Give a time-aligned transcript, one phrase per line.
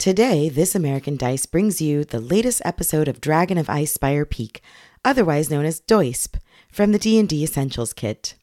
[0.00, 4.62] Today, This American Dice brings you the latest episode of Dragon of Icespire Peak,
[5.04, 6.38] otherwise known as DOISP,
[6.72, 8.34] from the D&D Essentials Kit.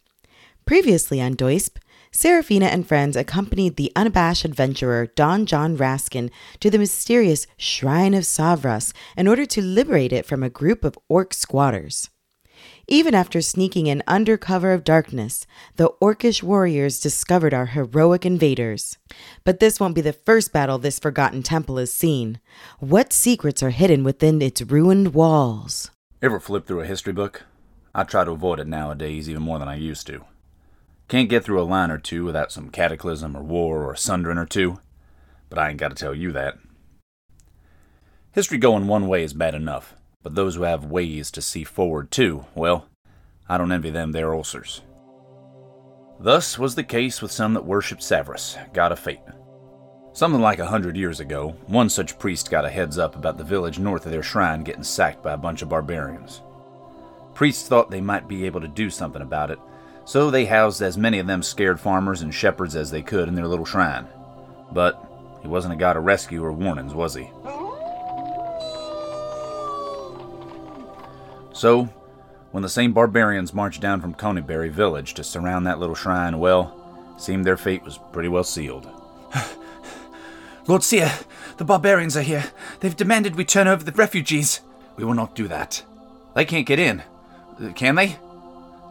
[0.67, 1.77] Previously on DOISP,
[2.11, 8.23] Seraphina and friends accompanied the unabashed adventurer Don John Raskin to the mysterious Shrine of
[8.23, 12.11] Savras in order to liberate it from a group of orc squatters.
[12.89, 15.45] Even after sneaking in under cover of darkness,
[15.75, 18.97] the orcish warriors discovered our heroic invaders.
[19.43, 22.39] But this won't be the first battle this forgotten temple has seen.
[22.79, 25.91] What secrets are hidden within its ruined walls?
[26.21, 27.43] Ever flip through a history book?
[27.93, 30.23] I try to avoid it nowadays even more than I used to.
[31.09, 34.45] Can't get through a line or two without some cataclysm or war or sundering or
[34.45, 34.79] two.
[35.49, 36.57] But I ain't got to tell you that.
[38.31, 42.11] History going one way is bad enough, but those who have ways to see forward
[42.11, 42.87] too, well,
[43.47, 44.81] I don't envy them their ulcers.
[46.19, 49.19] Thus was the case with some that worshipped Savras, god of fate.
[50.13, 53.43] Something like a hundred years ago, one such priest got a heads up about the
[53.43, 56.41] village north of their shrine getting sacked by a bunch of barbarians.
[57.35, 59.59] Priests thought they might be able to do something about it,
[60.05, 63.35] so they housed as many of them scared farmers and shepherds as they could in
[63.35, 64.07] their little shrine.
[64.71, 64.99] But
[65.43, 67.29] he wasn't a god of rescue or warnings, was he?
[71.57, 71.85] So,
[72.51, 77.15] when the same barbarians marched down from Conyberry village to surround that little shrine, well,
[77.17, 78.87] seemed their fate was pretty well sealed.
[80.67, 81.11] Lord Seer,
[81.57, 82.51] the barbarians are here.
[82.79, 84.61] They've demanded we turn over the refugees.
[84.97, 85.83] We will not do that.
[86.35, 87.01] They can't get in.
[87.73, 88.17] Can they?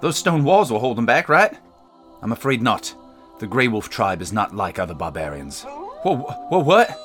[0.00, 1.56] Those stone walls will hold them back, right?
[2.20, 2.92] I'm afraid not.
[3.38, 5.62] The Grey Wolf tribe is not like other barbarians.
[5.62, 6.98] Whoa, whoa, what?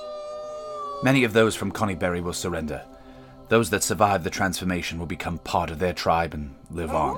[1.03, 2.83] Many of those from Conyberry will surrender.
[3.51, 7.17] Those that survive the transformation will become part of their tribe and live on.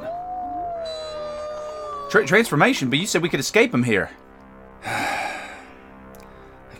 [2.09, 4.09] Tra- transformation, but you said we could escape them here.
[4.83, 5.45] I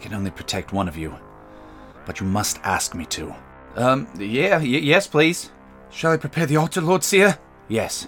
[0.01, 1.13] can only protect one of you,
[2.07, 3.35] but you must ask me to.
[3.75, 5.51] Um, yeah, y- yes, please.
[5.91, 7.37] Shall I prepare the altar, Lord Seer?
[7.67, 8.07] Yes.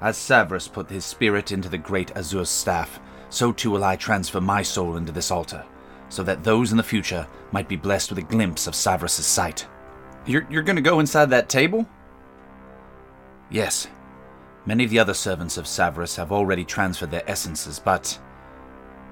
[0.00, 2.98] As Savras put his spirit into the great Azure staff,
[3.30, 5.64] so too will I transfer my soul into this altar,
[6.08, 9.68] so that those in the future might be blessed with a glimpse of Savras' sight.
[10.26, 11.86] You're, you're gonna go inside that table?
[13.50, 13.88] Yes.
[14.64, 18.18] Many of the other servants of Savras have already transferred their essences, but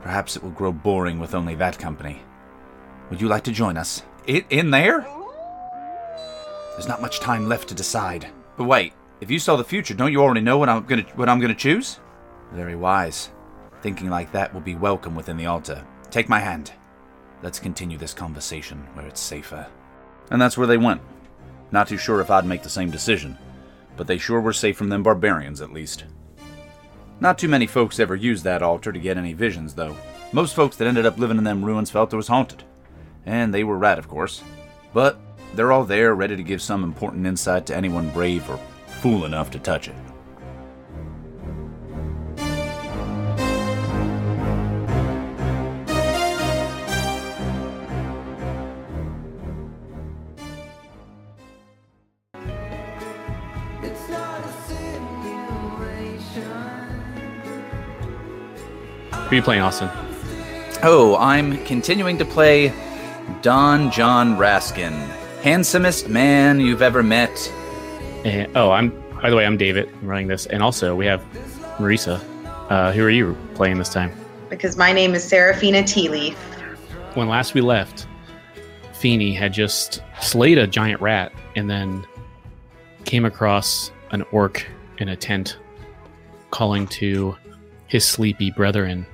[0.03, 2.23] perhaps it will grow boring with only that company.
[3.11, 4.03] Would you like to join us?
[4.29, 5.01] I- in there?
[6.73, 8.29] There's not much time left to decide.
[8.57, 11.29] But wait, if you saw the future, don't you already know what I'm gonna what
[11.29, 11.99] I'm gonna choose?
[12.53, 13.31] Very wise.
[13.83, 15.85] Thinking like that will be welcome within the altar.
[16.11, 16.73] Take my hand.
[17.43, 19.67] Let's continue this conversation where it's safer.
[20.31, 21.03] And that's where they went.
[21.73, 23.37] Not too sure if I'd make the same decision,
[23.97, 26.05] but they sure were safe from them barbarians at least.
[27.21, 29.97] Not too many folks ever used that altar to get any visions, though.
[30.33, 32.63] Most folks that ended up living in them ruins felt it was haunted.
[33.27, 34.43] And they were right, of course.
[34.95, 35.19] But
[35.55, 39.51] they're all there, ready to give some important insight to anyone brave or fool enough
[39.51, 39.95] to touch it.
[59.31, 59.89] Who are you playing, Austin?
[60.83, 62.73] Oh, I'm continuing to play
[63.43, 64.93] Don John Raskin.
[65.43, 67.31] Handsomest man you've ever met.
[68.25, 68.91] And, oh, I'm.
[69.23, 69.89] By the way, I'm David.
[70.03, 71.21] I'm running this, and also we have
[71.79, 72.21] Marisa.
[72.71, 74.11] Uh, who are you playing this time?
[74.49, 76.35] because my name is Seraphina Tealeaf.
[77.15, 78.09] When last we left,
[78.95, 82.05] Feeny had just slayed a giant rat, and then
[83.05, 84.67] came across an orc
[84.99, 85.57] in a tent,
[86.51, 87.37] calling to
[87.87, 89.07] his sleepy brethren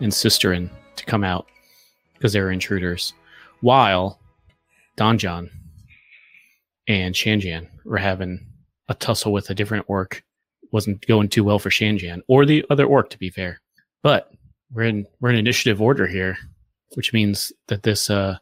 [0.00, 1.46] and sisterin to come out
[2.14, 3.12] because they were intruders.
[3.60, 4.18] While
[4.96, 5.50] Don John
[6.88, 8.44] and Shanjan were having
[8.88, 10.22] a tussle with a different orc.
[10.72, 13.60] Wasn't going too well for Shanjan or the other orc, to be fair.
[14.02, 14.32] But
[14.72, 16.36] we're in we're in initiative order here,
[16.94, 18.38] which means that this uh,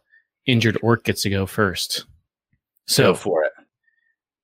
[0.46, 2.04] injured orc gets to go first.
[2.86, 3.52] So Go for it.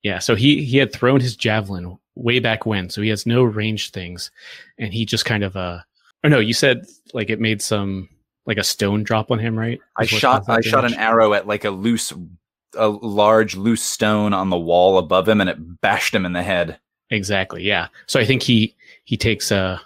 [0.03, 3.43] yeah, so he he had thrown his javelin way back when, so he has no
[3.43, 4.31] ranged things,
[4.79, 5.81] and he just kind of uh,
[6.25, 8.09] or no, you said like it made some
[8.47, 9.79] like a stone drop on him, right?
[9.99, 12.13] I shot I shot an arrow at like a loose
[12.77, 16.43] a large loose stone on the wall above him and it bashed him in the
[16.43, 16.79] head.
[17.11, 17.63] Exactly.
[17.63, 17.89] Yeah.
[18.07, 18.75] So I think he
[19.05, 19.81] he takes a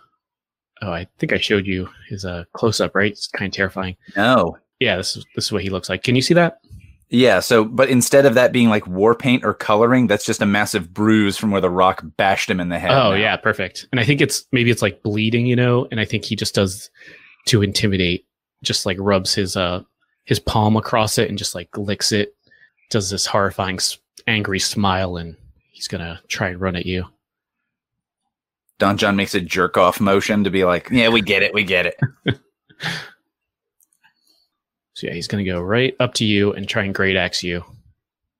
[0.80, 3.12] oh I think I showed you his uh close up right.
[3.12, 3.96] It's kind of terrifying.
[4.16, 4.56] No.
[4.80, 4.96] Yeah.
[4.96, 6.04] This is this is what he looks like.
[6.04, 6.60] Can you see that?
[7.10, 10.46] Yeah, so but instead of that being like war paint or coloring, that's just a
[10.46, 12.90] massive bruise from where the rock bashed him in the head.
[12.90, 13.14] oh now.
[13.14, 13.88] yeah, perfect.
[13.92, 15.88] And I think it's maybe it's like bleeding, you know.
[15.90, 16.90] And I think he just does
[17.46, 18.26] to intimidate,
[18.62, 19.82] just like rubs his uh
[20.24, 22.34] his palm across it and just like licks it.
[22.90, 23.78] Does this horrifying,
[24.26, 25.34] angry smile, and
[25.70, 27.06] he's gonna try and run at you.
[28.78, 31.64] Don John makes a jerk off motion to be like, yeah, we get it, we
[31.64, 31.98] get it.
[34.98, 37.64] So yeah, he's gonna go right up to you and try and great axe you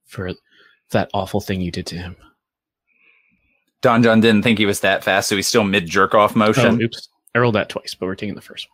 [0.07, 0.33] for
[0.91, 2.17] that awful thing you did to him.
[3.81, 6.39] Don John didn't think he was that fast, so he's still mid jerk off Oh,
[6.41, 6.83] motion.
[6.83, 7.11] oops!
[7.33, 8.67] I rolled that twice, but we're taking the first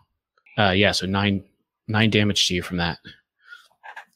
[0.56, 0.66] one.
[0.66, 1.44] Uh, yeah, so nine
[1.86, 2.96] nine damage to you from that.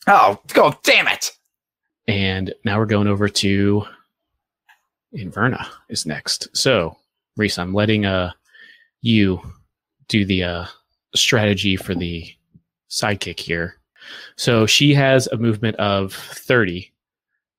[0.06, 1.32] Oh, god damn it!
[2.06, 3.84] And now we're going over to
[5.14, 6.48] Inverna is next.
[6.56, 6.96] So,
[7.36, 8.32] Reese, I'm letting uh
[9.02, 9.42] you
[10.08, 10.64] do the uh
[11.14, 12.32] strategy for the
[12.90, 13.76] sidekick here.
[14.36, 16.90] So she has a movement of 30.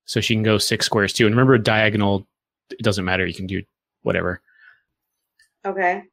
[0.04, 1.26] So she can go six squares too.
[1.26, 2.26] And remember diagonal,
[2.70, 3.62] it doesn't matter, you can do
[4.02, 4.40] whatever.
[5.64, 6.04] Okay.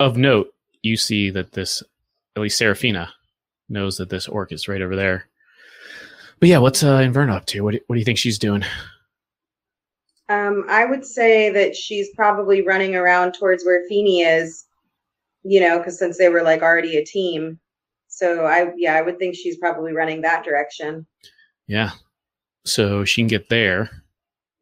[0.00, 1.82] Of note, you see that this
[2.36, 3.12] at least Seraphina
[3.68, 5.28] knows that this orc is right over there.
[6.40, 7.62] But yeah, what's uh Inverna up to?
[7.62, 8.64] What do, what do you think she's doing?
[10.28, 14.64] Um, I would say that she's probably running around towards where Feeny is,
[15.42, 17.58] you know, because since they were like already a team.
[18.16, 21.06] So I, yeah, I would think she's probably running that direction.
[21.66, 21.90] Yeah.
[22.64, 23.90] So she can get there.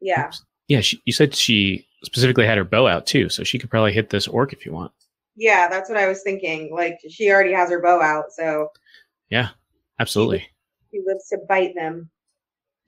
[0.01, 0.31] Yeah.
[0.69, 3.93] Yeah, she, you said she specifically had her bow out too, so she could probably
[3.93, 4.93] hit this orc if you want.
[5.37, 6.75] Yeah, that's what I was thinking.
[6.75, 8.69] Like she already has her bow out, so
[9.31, 9.51] Yeah,
[9.99, 10.47] absolutely.
[10.91, 12.11] she lives to bite them.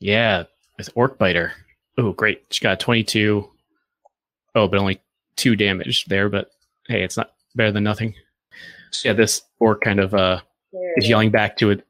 [0.01, 0.45] Yeah,
[0.79, 1.53] with orc biter.
[1.99, 2.43] Oh, great.
[2.51, 3.49] She got 22.
[4.57, 5.01] Oh, but only
[5.37, 6.51] two damage there, but
[6.89, 8.15] hey, it's not better than nothing.
[8.91, 10.41] So, yeah, this orc kind of uh
[10.97, 11.87] is it yelling back to it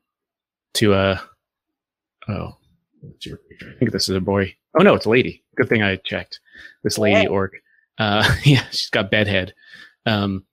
[0.74, 1.22] to a
[2.28, 2.56] oh
[3.04, 4.54] I think this is a boy.
[4.78, 5.44] Oh no, it's a lady.
[5.56, 6.40] Good thing I checked.
[6.82, 7.28] This lady Yeah.
[7.28, 7.52] orc.
[7.98, 9.54] Uh yeah, she's got bedhead.
[10.06, 10.44] Um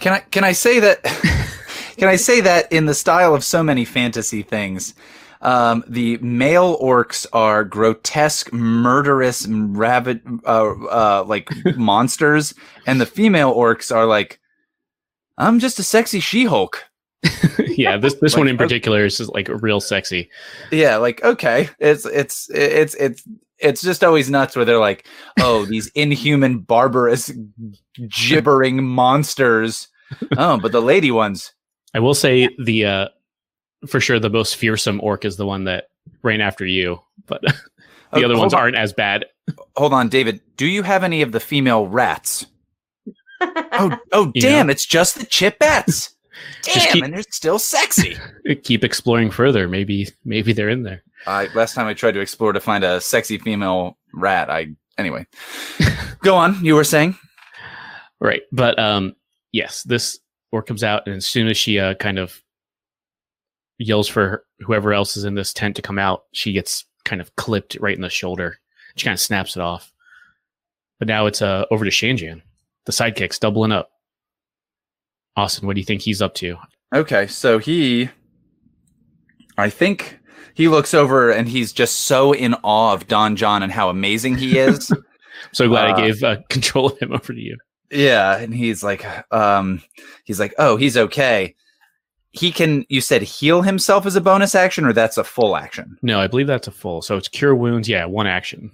[0.00, 1.02] Can I can I say that
[1.98, 4.94] can I say that in the style of so many fantasy things?
[5.42, 12.54] Um, the male orcs are grotesque, murderous, rabid, uh, uh, like monsters,
[12.86, 14.38] and the female orcs are like,
[15.36, 16.84] I'm just a sexy She-Hulk.
[17.68, 20.28] yeah, this this one in particular is just like real sexy.
[20.70, 23.22] Yeah, like okay, it's it's it's it's
[23.58, 25.06] it's just always nuts where they're like,
[25.40, 27.30] oh, these inhuman, barbarous,
[28.08, 29.88] gibbering monsters.
[30.36, 31.52] Oh, but the lady ones,
[31.94, 33.08] I will say the uh
[33.86, 35.88] for sure the most fearsome orc is the one that
[36.22, 37.54] ran after you, but the
[38.14, 38.60] Oh, other ones on.
[38.60, 39.24] aren't as bad.
[39.76, 40.40] Hold on, David.
[40.56, 42.46] Do you have any of the female rats?
[43.40, 44.66] Oh, oh, You damn!
[44.66, 44.70] know?
[44.72, 45.24] It's just the
[46.62, 48.16] Just Damn, keep- and they're still sexy.
[48.64, 49.68] Keep exploring further.
[49.68, 51.02] Maybe maybe they're in there.
[51.26, 55.26] I last time I tried to explore to find a sexy female rat, I anyway.
[56.22, 56.64] Go on.
[56.64, 57.16] You were saying?
[58.20, 58.42] Right.
[58.52, 59.14] But um
[59.52, 60.18] yes, this
[60.52, 62.40] orc comes out and as soon as she uh kind of
[63.78, 67.20] yells for her, whoever else is in this tent to come out, she gets kind
[67.20, 68.58] of clipped right in the shoulder.
[68.96, 69.92] She kind of snaps it off.
[70.98, 72.42] But now it's uh over to Shanjan.
[72.86, 73.90] The sidekick's doubling up.
[75.36, 76.56] Austin, what do you think he's up to?
[76.94, 78.08] Okay, so he,
[79.56, 80.18] I think
[80.54, 84.36] he looks over and he's just so in awe of Don John and how amazing
[84.38, 84.90] he is.
[85.50, 87.56] So glad Uh, I gave uh, control of him over to you.
[87.90, 89.82] yeah, and he's like, um,
[90.24, 91.56] he's like, oh, he's okay.
[92.30, 92.84] He can.
[92.88, 95.96] You said heal himself as a bonus action, or that's a full action.
[96.00, 97.02] No, I believe that's a full.
[97.02, 97.88] So it's cure wounds.
[97.88, 98.70] Yeah, one action.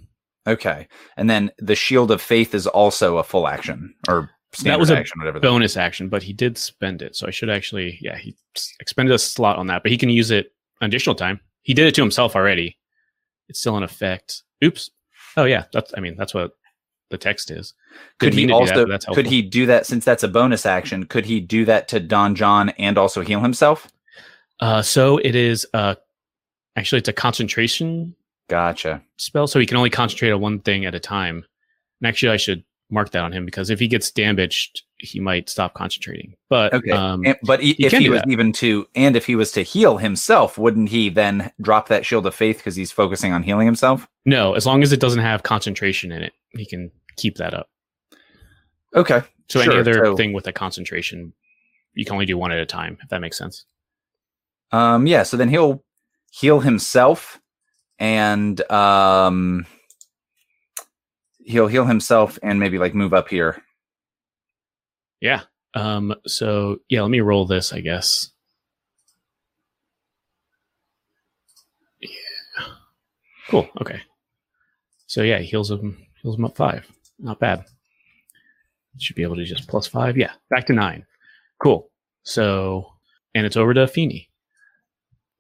[0.47, 4.91] Okay, and then the shield of faith is also a full action or standard was
[4.91, 5.39] a action, whatever.
[5.39, 7.17] that- bonus action, but he did spend it.
[7.17, 8.35] So I should actually, yeah, he
[8.81, 11.41] expended a slot on that, but he can use it an additional time.
[11.63, 12.79] He did it to himself already.
[13.49, 14.43] It's still in effect.
[14.65, 14.91] Oops.
[15.37, 15.93] Oh yeah, that's.
[15.97, 16.53] I mean, that's what
[17.11, 17.75] the text is.
[18.19, 20.67] could Didn't he do that, also that's could he do that since that's a bonus
[20.67, 21.07] action?
[21.07, 23.89] Could he do that to Don John and also heal himself?
[24.61, 25.67] Uh, so it is.
[25.73, 25.95] Uh,
[26.77, 28.15] actually, it's a concentration
[28.49, 29.03] Gotcha.
[29.17, 31.45] spell, so he can only concentrate on one thing at a time.
[32.01, 35.49] And actually, I should mark that on him because if he gets damaged, he might
[35.49, 36.35] stop concentrating.
[36.49, 38.31] But Okay, um, And- but i- you if he was that.
[38.31, 42.27] even to, and if he was to heal himself, wouldn't he then drop that shield
[42.27, 44.09] of faith because he's focusing on healing himself?
[44.25, 47.69] no, as long as it doesn't have concentration in it, he can keep that up.
[48.95, 49.23] Okay.
[49.51, 51.33] So any other so- thing with a concentration,
[51.95, 53.65] you can only do one at a time, if that makes sense.
[54.73, 55.07] Um.
[55.07, 55.23] Yeah.
[55.23, 55.83] So then he'll
[56.31, 57.41] heal himself,
[57.99, 59.67] and um,
[61.49, 63.63] he'll heal himself and maybe like move up here.
[65.21, 65.43] Yeah.
[65.75, 68.31] Um, so yeah, let me roll this, I guess.
[72.01, 72.09] Yeah.
[73.51, 73.69] Cool.
[73.81, 74.01] Okay.
[75.07, 76.87] So yeah, heals him heals him up five.
[77.19, 77.65] Not bad.
[79.01, 80.17] Should be able to just plus five.
[80.17, 80.33] Yeah.
[80.51, 81.07] Back to nine.
[81.63, 81.91] Cool.
[82.25, 82.93] So
[83.35, 84.29] and it's over to Feeny.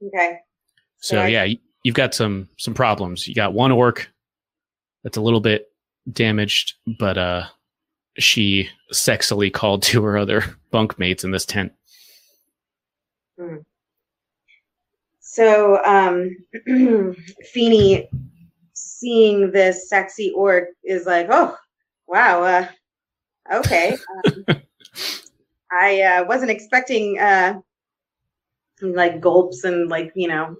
[0.04, 0.38] Okay.
[1.00, 1.46] So I- yeah,
[1.82, 3.28] you've got some some problems.
[3.28, 4.08] You got one orc
[5.04, 5.66] that's a little bit
[6.12, 7.44] damaged, but uh
[8.18, 11.72] she sexily called to her other bunkmates in this tent.
[15.20, 16.36] So, um,
[17.52, 18.08] Feeny,
[18.72, 21.56] seeing this sexy orc, is like, "Oh,
[22.06, 22.68] wow, uh,
[23.52, 23.96] okay."
[24.48, 24.62] Um,
[25.70, 27.60] I uh, wasn't expecting uh,
[28.80, 30.56] like gulps and like you know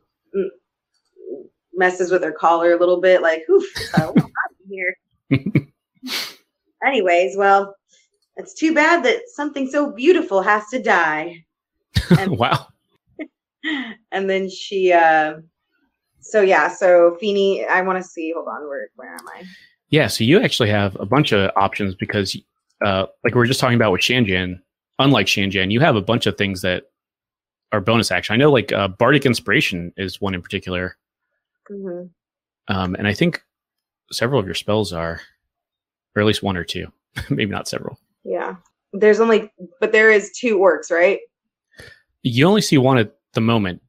[1.79, 3.23] messes with her collar a little bit.
[3.23, 3.65] Like, oof,
[4.69, 4.97] here?
[6.85, 7.75] Anyways, well,
[8.37, 11.45] it's too bad that something so beautiful has to die
[12.19, 12.69] And- wow.
[14.13, 15.35] and then she uh
[16.21, 19.43] so yeah so Feeny I want to see hold on where where am I
[19.91, 22.37] Yeah, so you actually have a bunch of options because
[22.85, 24.61] uh like we were just talking about with Shanjan,
[25.01, 26.85] unlike Shanjan, you have a bunch of things that
[27.73, 28.33] are bonus action.
[28.33, 30.97] I know like uh, Bardic Inspiration is one in particular.
[31.69, 32.05] hmm
[32.69, 33.43] Um, and I think
[34.13, 35.21] several of your spells are,
[36.15, 36.87] or at least one or two,
[37.31, 37.99] maybe not several.
[38.25, 38.57] yeah
[38.93, 41.19] there's only but there is two orcs right
[42.23, 43.83] You only see one at the moment,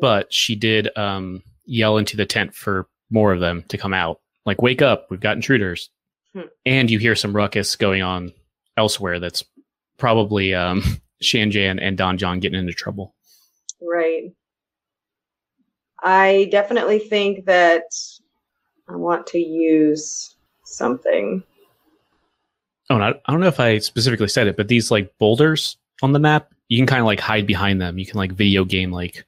[0.00, 4.20] but she did um, yell into the tent for more of them to come out.
[4.46, 5.90] Like, wake up, we've got intruders.
[6.34, 6.48] Hmm.
[6.66, 8.32] And you hear some ruckus going on
[8.76, 9.44] elsewhere that's
[9.98, 10.82] probably um,
[11.22, 13.14] Shanjan and Don John getting into trouble.
[13.80, 14.32] right
[16.02, 17.84] I definitely think that
[18.88, 21.42] I want to use something
[22.90, 25.78] Oh, and I, I don't know if I specifically said it, but these like boulders
[26.02, 27.98] on the map, you can kind of like hide behind them.
[27.98, 29.24] You can like video game like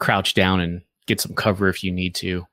[0.00, 2.44] crouch down and get some cover if you need to.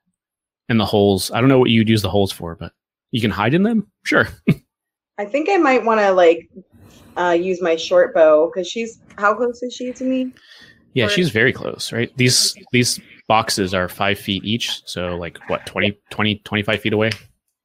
[0.68, 2.72] And the holes, I don't know what you'd use the holes for, but
[3.10, 3.90] you can hide in them.
[4.04, 4.28] Sure.
[5.18, 6.48] I think I might want to like
[7.16, 10.32] uh use my short bow because she's how close is she to me
[10.94, 12.16] Yeah, Or- she's very close, right?
[12.16, 17.10] These these boxes are five feet each, so like what 20, 20 25 feet away.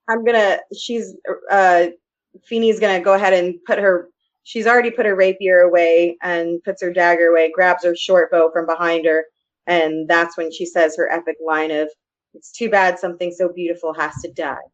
[0.08, 0.60] I'm gonna.
[0.78, 1.16] She's
[1.50, 1.88] uh,
[2.44, 4.10] Feeny's gonna go ahead and put her.
[4.44, 7.52] She's already put her rapier away and puts her dagger away.
[7.52, 9.26] Grabs her short bow from behind her,
[9.66, 11.90] and that's when she says her epic line of,
[12.36, 14.68] "It's too bad something so beautiful has to die."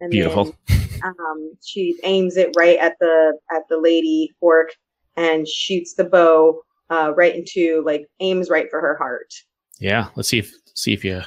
[0.00, 0.54] And Beautiful.
[0.68, 4.70] Then, um, she aims it right at the at the lady orc
[5.16, 9.34] and shoots the bow uh, right into like aims right for her heart.
[9.78, 11.22] Yeah, let's see if see if you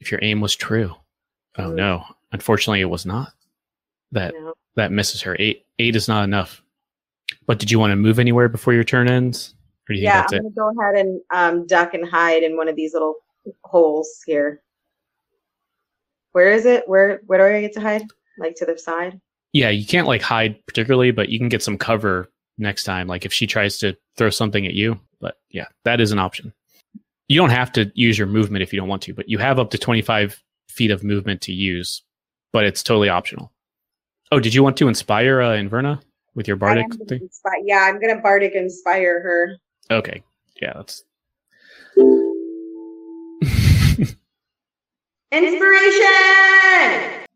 [0.00, 0.94] if your aim was true.
[1.56, 1.74] Oh Mm.
[1.74, 3.32] no, unfortunately, it was not.
[4.12, 4.54] That know?
[4.76, 5.36] that misses her.
[5.38, 6.62] Eight eight is not enough.
[7.46, 9.54] But did you want to move anywhere before your turn ends,
[9.88, 12.56] or do you think Yeah, I'm gonna go ahead and um, duck and hide in
[12.56, 13.16] one of these little
[13.64, 14.62] holes here.
[16.32, 16.88] Where is it?
[16.88, 18.02] Where where do I get to hide?
[18.38, 19.20] Like to the side?
[19.52, 23.06] Yeah, you can't like hide particularly, but you can get some cover next time.
[23.08, 25.00] Like if she tries to throw something at you.
[25.20, 26.52] But yeah, that is an option.
[27.28, 29.58] You don't have to use your movement if you don't want to, but you have
[29.58, 32.02] up to twenty five feet of movement to use.
[32.52, 33.52] But it's totally optional.
[34.32, 36.00] Oh, did you want to inspire uh, Inverna
[36.34, 37.20] with your bardic thing?
[37.20, 39.56] inspi- yeah, I'm gonna bardic inspire her.
[39.90, 40.22] Okay.
[40.60, 41.04] Yeah, that's
[45.30, 47.26] Inspiration.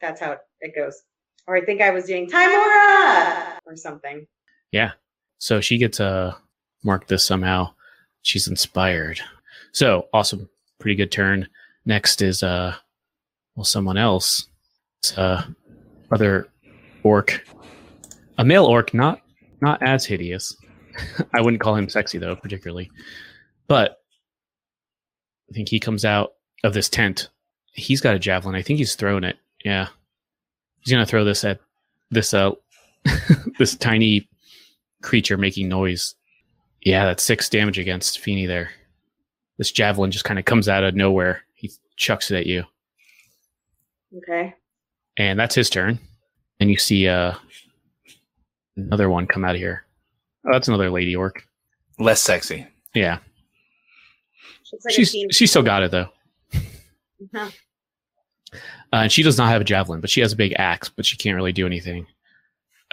[0.00, 1.02] That's how it goes.
[1.46, 4.26] Or I think I was doing Tymora or something.
[4.72, 4.92] yeah.
[5.38, 6.34] So she gets uh
[6.82, 7.72] mark this somehow.
[8.28, 9.18] She's inspired.
[9.72, 10.50] So awesome.
[10.78, 11.48] Pretty good turn.
[11.86, 12.74] Next is uh
[13.56, 14.48] well someone else.
[15.00, 15.46] It's uh
[16.12, 16.48] other
[17.04, 17.42] orc.
[18.36, 19.22] A male orc, not
[19.62, 20.54] not as hideous.
[21.34, 22.90] I wouldn't call him sexy though, particularly.
[23.66, 24.02] But
[25.50, 27.30] I think he comes out of this tent.
[27.72, 28.54] He's got a javelin.
[28.54, 29.38] I think he's throwing it.
[29.64, 29.88] Yeah.
[30.80, 31.60] He's gonna throw this at
[32.10, 32.50] this uh
[33.58, 34.28] this tiny
[35.00, 36.14] creature making noise.
[36.82, 38.70] Yeah, that's six damage against Feeny there.
[39.58, 41.42] This javelin just kind of comes out of nowhere.
[41.54, 42.64] He chucks it at you.
[44.16, 44.54] Okay.
[45.16, 45.98] And that's his turn.
[46.60, 47.34] And you see uh
[48.76, 49.84] another one come out of here.
[50.46, 51.46] Oh, that's another lady orc.
[51.98, 52.66] Less sexy.
[52.94, 53.18] Yeah.
[54.72, 56.08] Like a she's she still got it though.
[56.54, 57.50] Uh-huh.
[58.52, 58.56] Uh,
[59.02, 61.16] and she does not have a javelin, but she has a big axe, but she
[61.16, 62.06] can't really do anything.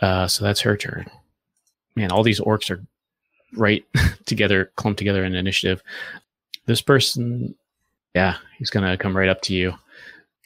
[0.01, 1.05] Uh, so that's her turn.
[1.95, 2.83] Man, all these orcs are
[3.55, 3.85] right
[4.25, 5.81] together, clumped together in initiative.
[6.65, 7.55] This person,
[8.13, 9.73] yeah, he's gonna come right up to you,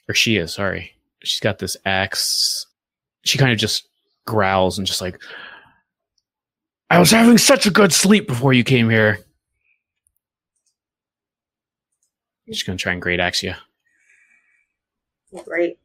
[0.08, 0.54] or she is.
[0.54, 2.66] Sorry, she's got this axe.
[3.24, 3.88] She kind of just
[4.26, 5.20] growls and just like,
[6.90, 9.20] I was having such a good sleep before you came here.
[12.48, 13.54] She's gonna try and great axe you.
[15.46, 15.78] Great.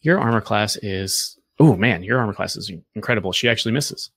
[0.00, 3.32] Your armor class is oh man, your armor class is incredible.
[3.32, 4.10] She actually misses,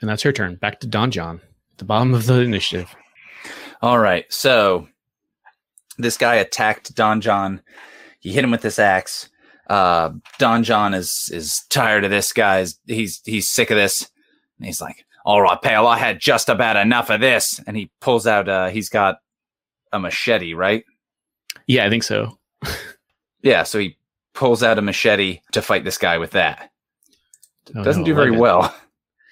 [0.00, 0.56] and that's her turn.
[0.56, 1.40] Back to Don John,
[1.78, 2.94] the bottom of the initiative.
[3.82, 4.30] All right.
[4.32, 4.88] So
[5.98, 7.62] this guy attacked Don John.
[8.20, 9.28] He hit him with this axe.
[9.68, 12.66] Uh, Don John is is tired of this guy.
[12.86, 14.10] He's he's sick of this.
[14.58, 17.90] And he's like, "All right, pal, I had just about enough of this." And he
[18.00, 18.48] pulls out.
[18.48, 19.18] Uh, he's got
[19.92, 20.84] a machete, right?
[21.66, 22.38] Yeah, I think so.
[23.42, 23.62] Yeah.
[23.62, 23.96] So he
[24.34, 26.70] pulls out a machete to fight this guy with that.
[27.74, 28.40] Oh, Doesn't no, do very 11.
[28.40, 28.74] well.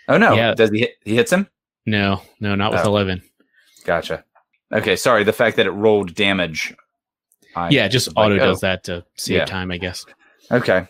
[0.08, 0.34] Oh no!
[0.34, 0.54] Yeah.
[0.54, 0.80] Does he?
[0.80, 1.48] Hit, he hits him.
[1.86, 2.88] No, no, not with Oh.
[2.88, 3.22] 11.
[3.84, 4.24] Gotcha.
[4.72, 4.96] Okay.
[4.96, 5.24] Sorry.
[5.24, 6.74] The fact that it rolled damage.
[7.56, 8.38] I yeah, just was like, auto oh.
[8.38, 9.44] does that to save Yeah.
[9.46, 10.04] time, I guess.
[10.50, 10.86] Okay.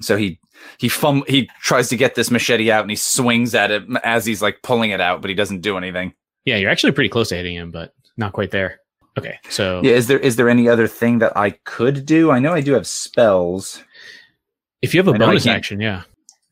[0.00, 0.40] So he
[0.78, 4.24] he fum he tries to get this machete out and he swings at it as
[4.24, 6.14] he's like pulling it out, but he doesn't do anything.
[6.44, 8.80] Yeah, you're actually pretty close to hitting him, but not quite there.
[9.16, 12.30] Okay, so Yeah, is there is there any other thing that I could do?
[12.30, 13.84] I know I do have spells.
[14.82, 16.02] if you have a I know I bonus action, yeah.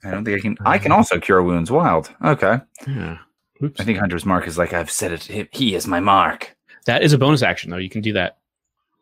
[0.04, 2.10] I don't think I can I can also cure wounds wild.
[2.24, 2.58] Okay.
[2.86, 3.18] Yeah.
[3.62, 3.80] Oops.
[3.80, 6.56] I think Hunter's mark is like I've said it he- he is my mark.
[6.86, 7.76] that is a bonus action, though.
[7.76, 8.38] You can do that.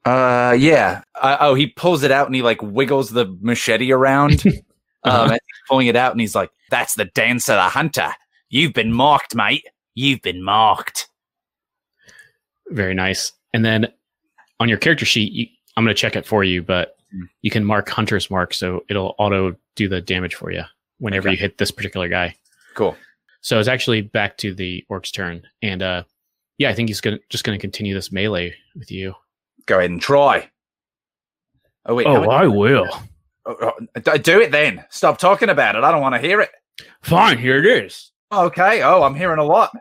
[0.05, 1.03] Uh yeah.
[1.21, 4.43] Uh, oh, he pulls it out and he like wiggles the machete around.
[5.03, 5.23] Uh-huh.
[5.23, 8.11] Um, and he's pulling it out and he's like, "That's the dance of the hunter.
[8.51, 9.67] You've been marked, mate.
[9.95, 11.09] You've been marked."
[12.69, 13.33] Very nice.
[13.55, 13.91] And then
[14.61, 17.25] on your character sheet, you, I'm going to check it for you, but Hmm.
[17.41, 20.63] you can mark Hunter's mark, so it'll auto do the damage for you
[21.01, 21.35] whenever Okay.
[21.37, 22.37] you hit this particular guy.
[22.75, 22.97] Cool.
[23.41, 26.03] So it's actually back to the orc's turn, and uh,
[26.59, 29.15] yeah, I think he's gonna just going to continue this melee with you.
[29.67, 30.49] Go ahead and try.
[31.87, 32.07] Oh wait.
[32.07, 32.89] how many- will.
[33.47, 33.73] oh,
[34.07, 34.85] oh, do it then.
[34.91, 35.83] Stop talking about it.
[35.85, 36.51] I don't want to hear it.
[37.03, 38.13] Fine, here it is.
[38.33, 38.83] Okay.
[38.83, 39.75] Oh, I'm hearing a lot.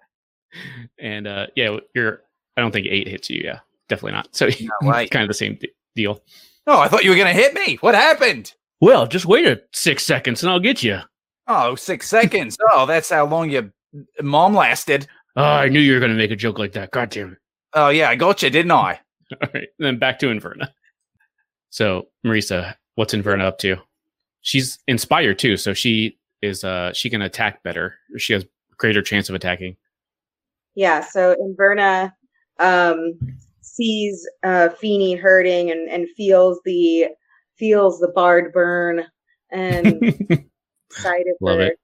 [0.98, 2.24] And uh, yeah, you're.
[2.58, 3.42] I don't think eight hits you.
[3.44, 3.60] Yeah,
[3.90, 4.36] definitely not.
[4.36, 4.48] So
[4.82, 6.22] No kind of the same d- deal.
[6.66, 7.76] Oh, I thought you were gonna hit me.
[7.82, 8.54] What happened?
[8.82, 11.00] Well, just wait a six seconds and I'll get you.
[11.48, 12.58] Oh, six seconds.
[12.72, 13.72] Oh, that's how long your
[14.22, 15.08] mom lasted.
[15.36, 16.92] Oh, I knew you were going to make a joke like that.
[16.92, 17.38] God damn it.
[17.74, 19.00] Oh yeah, I got you, didn't I?
[19.42, 20.70] All right, then back to Inverna.
[21.70, 23.78] So, Marisa, what's Inverna up to?
[24.42, 27.96] She's inspired too, so she is uh she can attack better.
[28.18, 28.46] She has
[28.78, 29.76] greater chance of attacking.
[30.76, 32.14] Yeah, so Inverna
[32.60, 33.20] um,
[33.62, 37.08] sees uh, Feeny hurting and, and feels the
[37.60, 39.04] feels the bard burn
[39.52, 39.86] and
[40.92, 41.80] side of Love her, it.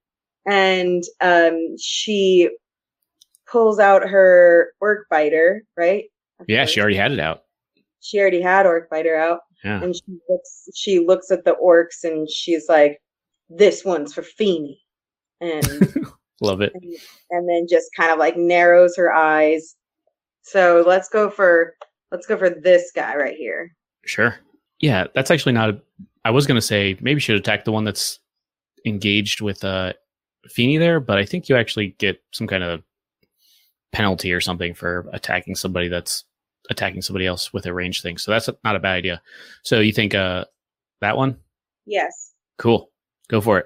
[0.48, 2.50] and um, she
[3.48, 5.64] pulls out her orc biter.
[5.78, 6.06] Right?
[6.48, 7.42] yeah, she already had it out.
[8.02, 9.82] she already had orc biter out, Yeah.
[9.84, 13.00] and she looks she looks at the orcs and she's like,
[13.50, 14.80] "This one's for Feeny,"
[15.42, 15.66] and
[16.42, 16.74] Love it.
[16.76, 16.84] and,
[17.32, 19.76] and then just kind of like narrows her eyes.
[20.42, 21.74] So let's go for
[22.12, 23.72] let's go for this guy right here.
[24.06, 24.36] Sure.
[24.86, 25.82] Yeah, that's actually not a
[26.26, 28.20] I was going to say maybe should attack the one that's
[28.86, 29.94] engaged with uh
[30.48, 32.84] Feeny there, but I think you actually get some kind of
[33.92, 36.26] penalty or something for attacking somebody that's
[36.70, 38.20] attacking somebody else with a range thing.
[38.20, 39.24] So that's not a bad idea.
[39.64, 40.46] So you think uh
[41.02, 41.36] that one?
[41.88, 42.36] Yes.
[42.60, 42.92] Cool.
[43.28, 43.66] Go for it.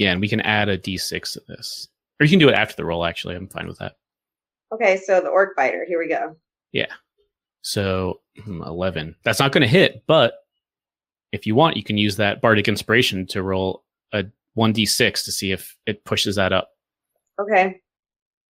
[0.00, 1.86] Yeah, and we can add a d6 to this.
[2.18, 3.36] Or you can do it after the roll actually.
[3.36, 3.94] I'm fine with that.
[4.74, 5.84] Okay, so the orc biter.
[5.86, 6.34] Here we go.
[7.68, 9.14] So hmm, 11.
[9.24, 10.32] That's not going to hit, but
[11.32, 14.24] if you want, you can use that bardic inspiration to roll a
[14.56, 16.70] 1d6 to see if it pushes that up
[17.38, 17.78] Okay.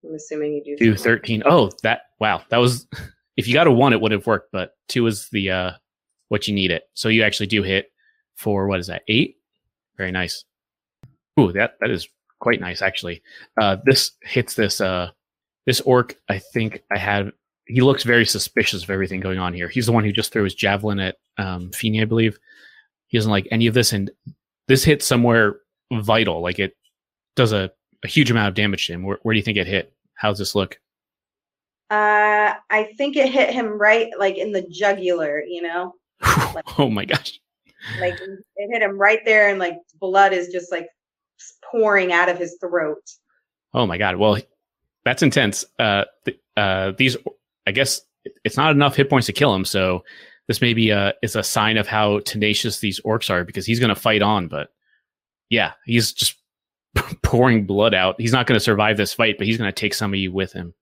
[0.04, 0.94] I'm assuming you do.
[0.94, 1.42] to 13.
[1.44, 2.42] Oh, that wow.
[2.50, 2.86] That was
[3.36, 5.70] if you got a 1 it would have worked, but 2 is the uh
[6.28, 6.84] what you need it.
[6.94, 7.90] So you actually do hit
[8.36, 9.02] for what is that?
[9.08, 9.34] 8?
[9.96, 10.44] Very nice.
[11.40, 13.20] Ooh, that that is quite nice actually.
[13.60, 15.10] Uh this hits this uh
[15.66, 17.32] this orc, I think I had
[17.68, 19.68] he looks very suspicious of everything going on here.
[19.68, 22.38] He's the one who just threw his javelin at um Feeny, I believe.
[23.08, 24.10] He doesn't like any of this and
[24.66, 25.60] this hits somewhere
[25.92, 26.42] vital.
[26.42, 26.74] Like it
[27.36, 27.70] does a,
[28.04, 29.02] a huge amount of damage to him.
[29.02, 29.92] Where, where do you think it hit?
[30.14, 30.78] How's this look?
[31.90, 35.42] Uh, I think it hit him right, like in the jugular.
[35.46, 35.94] You know,
[36.78, 37.40] oh my gosh.
[38.00, 40.88] like it hit him right there, and like blood is just like
[41.64, 43.02] pouring out of his throat.
[43.72, 44.16] Oh my god.
[44.16, 44.38] Well,
[45.04, 45.64] that's intense.
[45.78, 47.16] Uh, th- uh, these,
[47.68, 48.00] I guess,
[48.44, 49.64] it's not enough hit points to kill him.
[49.64, 50.04] So
[50.48, 53.94] this maybe uh, is a sign of how tenacious these orcs are because he's going
[53.94, 54.48] to fight on.
[54.48, 54.68] But
[55.50, 56.36] yeah, he's just
[57.22, 58.20] pouring blood out.
[58.20, 60.32] He's not going to survive this fight, but he's going to take some of you
[60.32, 60.74] with him.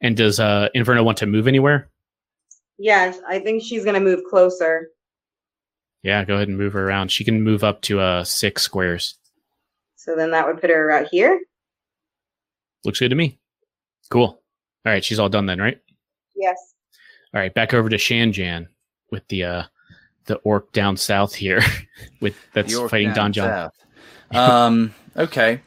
[0.00, 1.90] And does uh, Inverna want to move anywhere?
[2.78, 4.90] Yes, I think she's gonna move closer.
[6.02, 7.10] Yeah, go ahead and move her around.
[7.10, 9.16] She can move up to uh, six squares.
[9.96, 11.40] So then that would put her out here.
[12.84, 13.38] Looks good to me.
[14.10, 14.42] Cool.
[14.86, 15.80] All right, she's all done then, right?
[16.36, 16.56] Yes.
[17.34, 18.68] All right, back over to Shanjan
[19.10, 19.62] with the uh
[20.26, 21.60] the orc down south here
[22.20, 23.70] with that's The orc fighting down Don John.
[24.30, 24.36] south.
[24.36, 24.94] um.
[25.16, 25.60] Okay.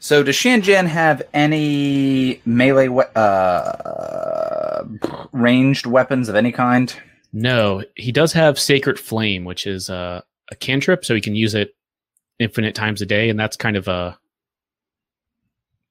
[0.00, 4.84] So does Shanjan have any melee we- uh,
[5.32, 6.94] ranged weapons of any kind?
[7.32, 11.54] No, he does have Sacred Flame, which is uh, a cantrip, so he can use
[11.54, 11.74] it
[12.38, 14.16] infinite times a day, and that's kind of a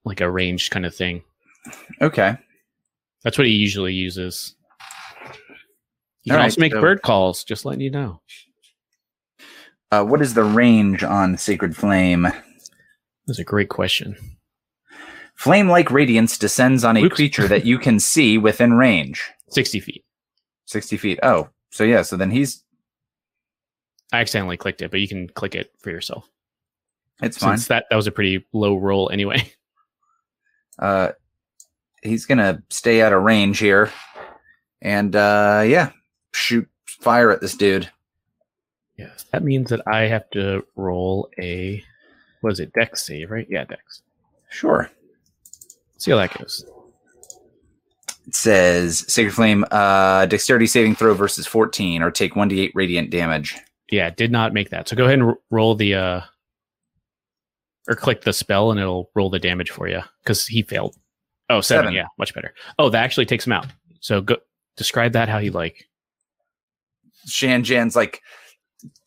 [0.05, 1.23] like a ranged kind of thing.
[1.99, 2.37] Okay.
[3.25, 4.55] That's what he usually uses.
[5.25, 5.31] All
[6.27, 8.21] can right, also make so- bird calls, just letting you know.
[9.91, 12.27] Uh, what is the range on Sacred Flame?
[13.27, 14.15] That's a great question.
[15.35, 17.15] Flame like radiance descends on a Oops.
[17.15, 19.23] creature that you can see within range.
[19.49, 20.05] 60 feet.
[20.65, 21.19] 60 feet.
[21.23, 22.63] Oh, so yeah, so then he's.
[24.13, 26.29] I accidentally clicked it, but you can click it for yourself.
[27.21, 27.57] It's fine.
[27.57, 29.51] Since that, that was a pretty low roll anyway.
[30.77, 31.13] Uh,
[32.05, 33.91] he's gonna stay out of range here.
[34.81, 35.91] And uh, yeah,
[36.33, 37.89] shoot fire at this dude.
[38.97, 39.25] Yes.
[39.31, 41.83] That means that I have to roll a
[42.41, 43.47] what is it, dex save, right?
[43.49, 44.03] Yeah, dex.
[44.49, 44.89] Sure.
[45.97, 46.63] See how that goes.
[48.27, 53.55] It says Sacred Flame, uh, dexterity saving throw versus 14, or take 1d8 radiant damage.
[53.91, 54.87] Yeah, did not make that.
[54.87, 56.21] So go ahead and r- roll the uh
[57.87, 60.95] or click the spell and it'll roll the damage for you because he failed.
[61.49, 61.85] Oh, seven.
[61.85, 61.93] Seven.
[61.93, 62.53] Yeah, much better.
[62.79, 63.67] Oh, that actually takes him out.
[63.99, 64.37] So go
[64.77, 65.87] describe that how you like.
[67.27, 68.21] Shanjan's like,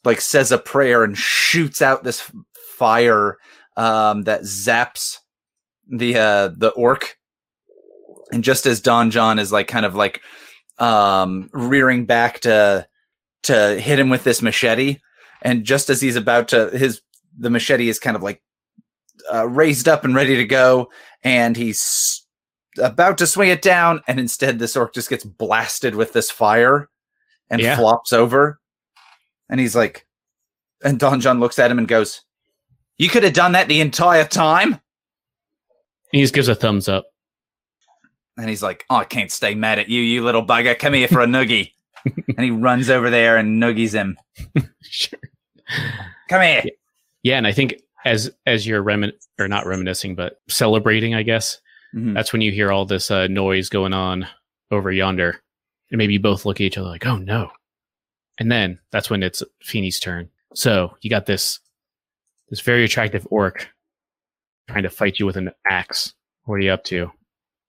[0.05, 2.31] like says a prayer and shoots out this
[2.77, 3.39] fire
[3.77, 5.19] um, that zaps
[5.89, 7.17] the uh, the orc.
[8.33, 10.21] And just as Don John is like kind of like
[10.79, 12.87] um, rearing back to
[13.45, 14.99] to hit him with this machete,
[15.43, 17.01] and just as he's about to his
[17.39, 18.43] the machete is kind of like
[19.33, 20.91] uh, raised up and ready to go,
[21.23, 22.27] and he's
[22.79, 26.89] about to swing it down, and instead this orc just gets blasted with this fire
[27.51, 27.77] and Yeah.
[27.77, 28.61] flops over.
[29.49, 30.07] And he's like,
[30.85, 32.23] and Don John looks at him and goes,
[32.99, 34.81] You could have done that the entire time.
[36.13, 37.07] He just gives a thumbs up.
[38.37, 40.79] And he's like, Oh, I can't stay mad at you, you little bugger.
[40.79, 41.73] Come here for a noogie.
[42.05, 44.17] and he runs over there and noogies him.
[44.83, 45.19] sure.
[46.29, 46.65] Come here.
[47.23, 51.61] Yeah, and I think as as you're remin or not reminiscing, but celebrating, I guess
[51.95, 52.15] Mhm.
[52.15, 54.27] that's when you hear all this uh, noise going on
[54.71, 55.41] over yonder,
[55.91, 57.51] and maybe you both look at each other like, "Oh no!"
[58.39, 60.29] And then that's when it's Feeny's turn.
[60.55, 61.61] So you got this
[62.51, 63.69] this very attractive orc
[64.69, 66.15] trying to fight you with an axe.
[66.45, 67.11] What are you up to?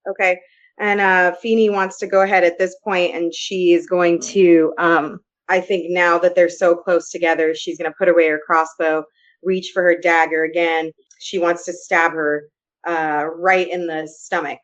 [0.09, 0.39] Okay.
[0.79, 4.73] And uh Feeny wants to go ahead at this point and she is going to
[4.77, 9.03] um I think now that they're so close together, she's gonna put away her crossbow,
[9.43, 10.91] reach for her dagger again.
[11.19, 12.43] She wants to stab her
[12.89, 14.59] uh right in the stomach.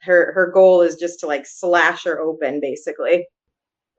[0.00, 3.26] Her her goal is just to like slash her open basically.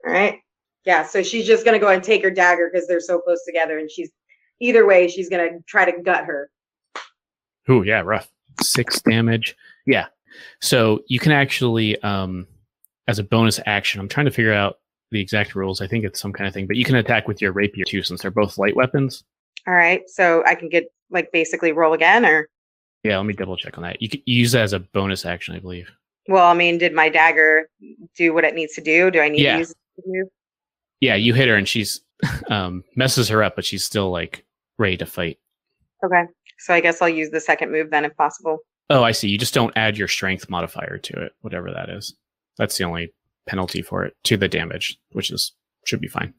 [0.06, 0.38] All right.
[0.84, 3.78] Yeah, so she's just gonna go and take her dagger because they're so close together
[3.78, 4.10] and she's
[4.60, 6.50] either way, she's gonna try to gut her.
[7.68, 8.30] Ooh, yeah, rough.
[8.62, 9.56] Six damage.
[9.86, 10.06] Yeah.
[10.60, 12.46] So you can actually, um,
[13.08, 14.78] as a bonus action, I'm trying to figure out
[15.10, 15.80] the exact rules.
[15.80, 18.02] I think it's some kind of thing, but you can attack with your rapier too,
[18.02, 19.24] since they're both light weapons.
[19.66, 20.02] All right.
[20.06, 22.48] So I can get like basically roll again or
[23.04, 24.00] Yeah, let me double check on that.
[24.02, 25.90] You can use that as a bonus action, I believe.
[26.28, 27.68] Well, I mean, did my dagger
[28.16, 29.10] do what it needs to do?
[29.10, 29.54] Do I need Yeah.
[29.54, 30.28] to use it?
[31.00, 32.00] Yeah, you hit her and she's
[32.50, 34.44] um, messes her up, but she's still like
[34.78, 35.38] ready to fight.
[36.04, 36.24] Okay.
[36.58, 38.58] So I guess I'll use the second move then if possible.
[38.90, 39.28] Oh, I see.
[39.28, 42.14] You just don't add your strength modifier to it, whatever that is.
[42.58, 43.14] That's the only
[43.46, 45.52] penalty for it to the damage, which is
[45.86, 46.34] should be fine.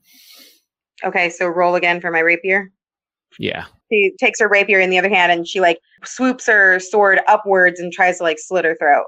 [1.03, 2.71] Okay, so roll again for my rapier.
[3.39, 3.65] Yeah.
[3.91, 7.79] She takes her rapier in the other hand and she like swoops her sword upwards
[7.79, 9.05] and tries to like slit her throat.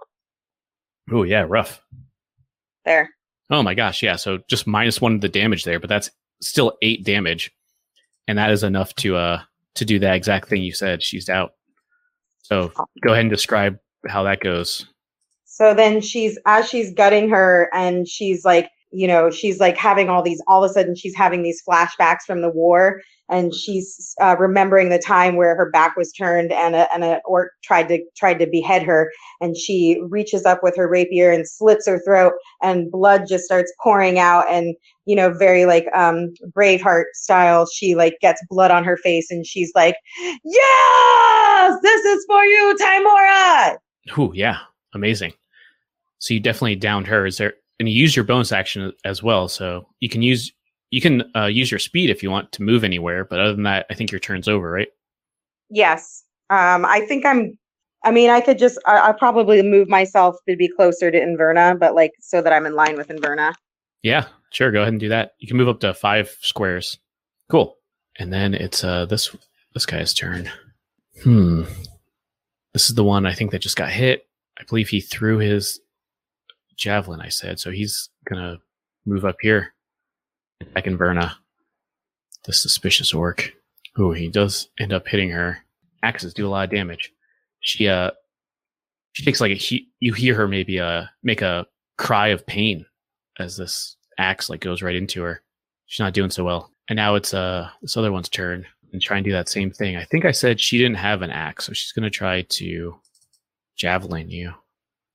[1.12, 1.82] Oh yeah, rough.
[2.86, 3.10] There.
[3.50, 4.16] Oh my gosh, yeah.
[4.16, 6.10] So just minus one of the damage there, but that's
[6.42, 7.52] still eight damage,
[8.28, 9.42] and that is enough to uh
[9.76, 11.02] to do that exact thing you said.
[11.02, 11.54] She's out.
[12.40, 12.72] So
[13.04, 14.86] go ahead and describe how that goes.
[15.46, 20.10] So then she's as she's gutting her and she's like, you know, she's like having
[20.10, 24.16] all these all of a sudden she's having these flashbacks from the war and she's
[24.22, 27.88] uh, remembering the time where her back was turned and a and a orc tried
[27.88, 32.02] to tried to behead her and she reaches up with her rapier and slits her
[32.04, 37.66] throat and blood just starts pouring out and you know very like um braveheart style
[37.66, 39.96] she like gets blood on her face and she's like
[40.44, 43.78] yes this is for you Tymora
[44.18, 44.60] Ooh, yeah,
[44.94, 45.34] amazing.
[46.20, 47.26] So you definitely downed her.
[47.26, 47.54] Is there?
[47.80, 50.52] And you use your bonus action as well, so you can use
[50.94, 53.26] you can uh, use your speed if you want to move anywhere.
[53.26, 54.90] But other than that, I think your turn's over, right?
[55.72, 56.24] Yes.
[56.52, 57.58] Um, I think I'm.
[58.04, 58.78] I mean, I could just.
[58.86, 62.68] I, I'll probably move myself to be closer to Inverna, but like so that I'm
[62.68, 63.56] in line with Inverna.
[64.04, 64.72] Yeah, sure.
[64.72, 65.32] Go ahead and do that.
[65.40, 67.00] You can move up to five squares.
[67.50, 67.76] Cool.
[68.20, 69.36] And then it's uh this
[69.74, 70.52] this guy's turn.
[71.24, 71.64] Hmm.
[72.74, 74.28] this is the one I think that just got hit.
[74.60, 75.80] I believe he threw his
[76.76, 77.20] javelin.
[77.20, 77.72] I said so.
[77.72, 78.58] He's gonna
[79.08, 79.73] move up here.
[80.74, 81.38] Back in Verna,
[82.46, 83.54] the suspicious orc.
[84.00, 85.60] Ooh, he does end up hitting her.
[86.04, 87.12] Axes do a lot of damage.
[87.62, 88.12] She uh,
[89.14, 91.66] she takes like a he- you hear her maybe uh make a
[91.98, 92.86] cry of pain
[93.40, 95.42] as this axe like goes right into her.
[95.86, 96.72] She's not doing so well.
[96.90, 99.96] And now it's uh this other one's turn and try and do that same thing.
[99.96, 102.96] I think I said she didn't have an axe, so she's gonna try to
[103.76, 104.54] javelin you.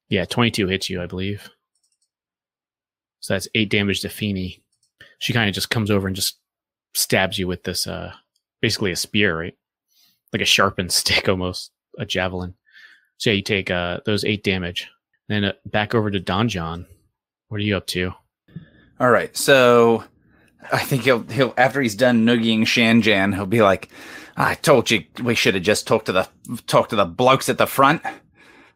[0.09, 1.51] Yeah, 22 hits you, I believe.
[3.21, 4.63] So that's eight damage to Feeny.
[5.19, 6.39] She kind of just comes over and just
[6.95, 8.13] stabs you with this, uh,
[8.61, 9.55] basically a spear, right?
[10.33, 12.55] Like a sharpened stick almost, a javelin.
[13.19, 14.89] So yeah, you take uh, those eight damage.
[15.29, 16.87] Then uh, back over to Don John.
[17.49, 18.13] What are you up to?
[19.01, 20.05] All right, so
[20.73, 23.89] I think he'll he'll after he's done noogieing Shanjan, he'll be like,
[24.37, 26.29] "I told you we should have just talked to the
[26.67, 28.03] talked to the blokes at the front."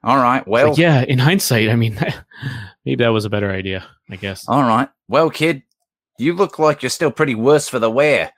[0.05, 1.99] All right, well, yeah, in hindsight, I mean,
[2.85, 4.49] maybe that was a better idea, I guess.
[4.49, 5.63] all right, well, kid,
[6.19, 8.33] you look like you're still pretty worse for the wear.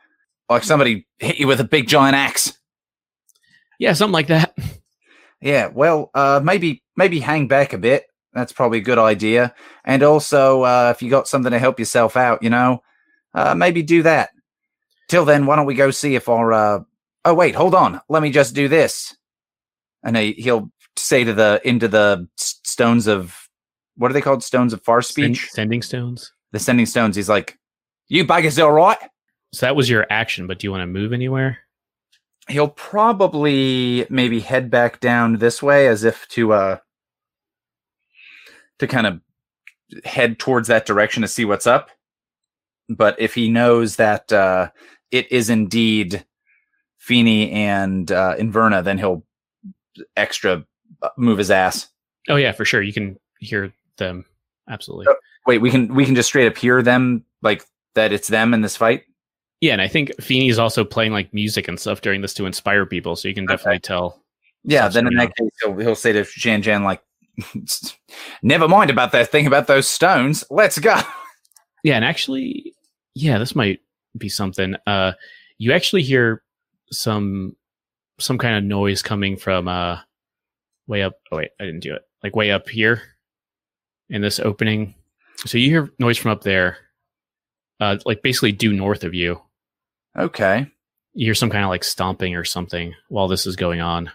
[0.49, 2.59] Like somebody hit you with a big giant axe.
[3.79, 4.57] Yeah, something like that.
[5.41, 8.07] Yeah, well, uh, maybe maybe hang back a bit.
[8.33, 9.55] That's probably a good idea.
[9.85, 12.83] And also, uh, if you got something to help yourself out, you know,
[13.35, 14.31] uh, maybe do that.
[15.09, 16.51] Till then, why don't we go see if our?
[16.55, 16.79] Uh...
[17.27, 18.01] Oh wait, hold on.
[18.09, 19.15] Let me just do this.
[20.03, 23.37] And he, he'll say to the into the stones of
[23.97, 24.43] what are they called?
[24.43, 25.51] Stones of far Send- speech.
[25.51, 26.33] sending stones.
[26.53, 27.17] the sending stones.
[27.17, 27.59] He's like,
[28.09, 28.99] "You buggers, all right?"
[29.53, 31.59] So that was your action, but do you want to move anywhere?
[32.49, 36.77] he'll probably maybe head back down this way as if to uh
[38.79, 39.21] to kind of
[40.05, 41.91] head towards that direction to see what's up
[42.89, 44.69] but if he knows that uh
[45.11, 46.25] it is indeed
[46.99, 49.25] Feeny and uh Inverna then he'll
[50.17, 50.65] extra
[51.03, 51.89] uh, move his ass
[52.29, 52.81] Oh yeah, for sure.
[52.81, 54.25] You can hear them.
[54.69, 55.07] Absolutely.
[55.09, 55.17] Oh.
[55.47, 58.61] wait we can we can just straight up hear them like that it's them in
[58.63, 59.03] this fight
[59.61, 62.47] Yeah, and I think Feeny is also playing like music and stuff during this to
[62.47, 63.55] inspire people, so you can Okay.
[63.57, 64.23] definitely tell.
[64.65, 67.03] Yeah, then in that case, he'll, he'll say to Shanjan, like,
[68.43, 70.45] never mind about that thing about those stones.
[70.51, 70.99] Let's go.
[71.85, 72.75] Yeah, and actually,
[73.15, 73.81] yeah, this might
[74.17, 74.75] be something.
[74.87, 75.13] Uh,
[75.59, 76.43] you actually hear
[76.91, 77.57] some
[78.19, 79.99] some kind of noise coming from uh
[80.87, 81.19] way up.
[81.31, 82.01] Oh wait, I didn't do it.
[82.23, 83.03] Like way up here
[84.09, 84.95] in this opening.
[85.45, 86.79] So you hear noise from up there,
[87.81, 89.41] uh, like basically due north of you.
[90.17, 90.67] Okay.
[91.15, 94.11] you hear some kind of like stomping or something while this is going on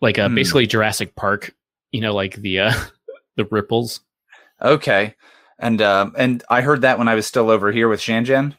[0.00, 0.34] like uh, Hmm.
[0.34, 1.54] basically jurassic park
[1.90, 2.72] you know like the uh
[3.36, 4.00] the ripples
[4.60, 5.14] Okay.
[5.58, 8.54] And um and I heard that when I was still over here with Shanjan.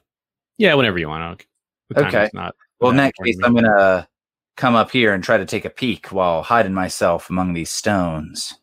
[0.58, 1.46] yeah whenever you want
[1.96, 2.30] Okay.
[2.34, 4.08] not Well, in that case, I'm gonna
[4.58, 8.56] come up here and try to take a peek while hiding myself among these stones.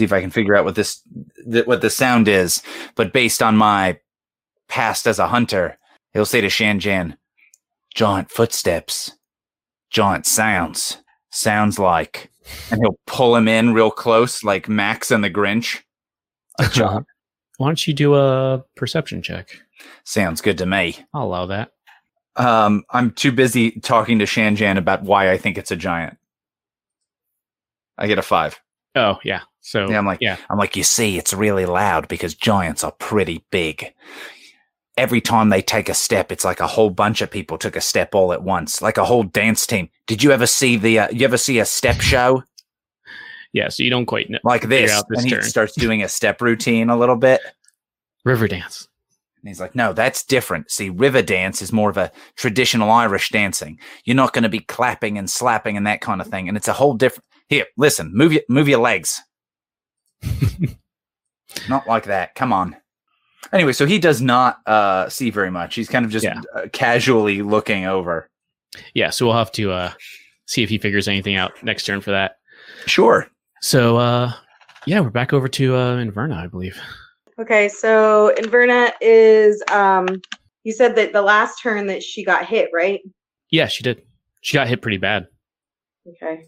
[0.00, 1.02] See if I can figure out what this
[1.52, 2.62] th- what the sound is.
[2.94, 3.98] But based on my
[4.66, 5.76] past as a hunter,
[6.14, 7.18] he'll say to Shanjan,
[7.94, 9.12] "Giant footsteps,
[9.90, 10.96] giant sounds,
[11.30, 12.30] sounds like,"
[12.70, 15.82] and he'll pull him in real close, like Max and the Grinch.
[16.72, 17.06] Giant
[17.58, 19.50] why don't you do a perception check
[20.04, 20.96] sounds good to me.
[21.12, 21.72] i'll allow that
[22.36, 26.16] Um, I'm too busy talking to Shanjan about why I think it's a giant.
[27.98, 28.58] I get a five.
[28.94, 32.34] oh yeah so Yeah, I'm like, yeah I'm like, you see, it's really loud because
[32.34, 33.92] giants are pretty big.
[34.96, 37.80] Every time they take a step, it's like a whole bunch of people took a
[37.80, 39.88] step all at once, like a whole dance team.
[40.06, 40.98] Did you ever see the?
[40.98, 42.42] Uh, you ever see a step show
[43.52, 44.90] yeah so you don't quite know like this?
[44.90, 45.42] out this and he turn.
[45.42, 47.40] starts doing a step routine a little bit.
[48.24, 48.88] river dance
[49.42, 50.70] And he's like, no, that's different.
[50.70, 53.78] See, river dance is more of a traditional Irish dancing.
[54.04, 56.46] You're not going to be clapping and slapping and that kind of thing.
[56.46, 57.24] And it's a whole different.
[57.48, 59.22] Here, listen, move your move your legs.
[61.68, 62.34] not like that.
[62.34, 62.76] Come on.
[63.52, 65.74] Anyway, so he does not uh, see very much.
[65.74, 66.40] He's kind of just Yeah.
[66.54, 68.28] uh, casually looking over.
[68.94, 69.90] yeah so we'll have to uh
[70.46, 72.36] see if he figures anything out next turn for that
[72.86, 73.26] Sure.
[73.60, 74.32] so uh
[74.86, 76.78] yeah we're back over to uh inverna i believe
[77.40, 80.06] Okay, so Inverna is um
[80.62, 83.00] you said that the last turn that she got hit, right?
[83.50, 84.02] yeah she did
[84.40, 85.26] she got hit pretty bad
[86.08, 86.44] Okay.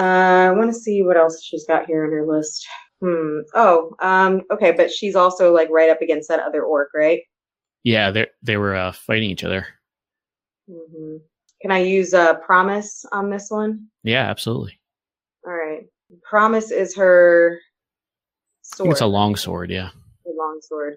[0.00, 2.66] Uh, I want to see what else she's got here on her list.
[3.04, 3.40] Hmm.
[3.54, 7.20] Oh, um, okay, but she's also like right up against that other orc, right?
[7.86, 9.66] yeah they they were uh fighting each other
[10.66, 11.16] hmm
[11.60, 13.88] Can I use uh, promise on this one?
[14.04, 14.80] yeah absolutely
[15.46, 15.82] All right.
[16.22, 17.58] Promise is her
[18.62, 18.92] sword.
[18.92, 19.90] it's a long sword yeah
[20.26, 20.94] a long sword.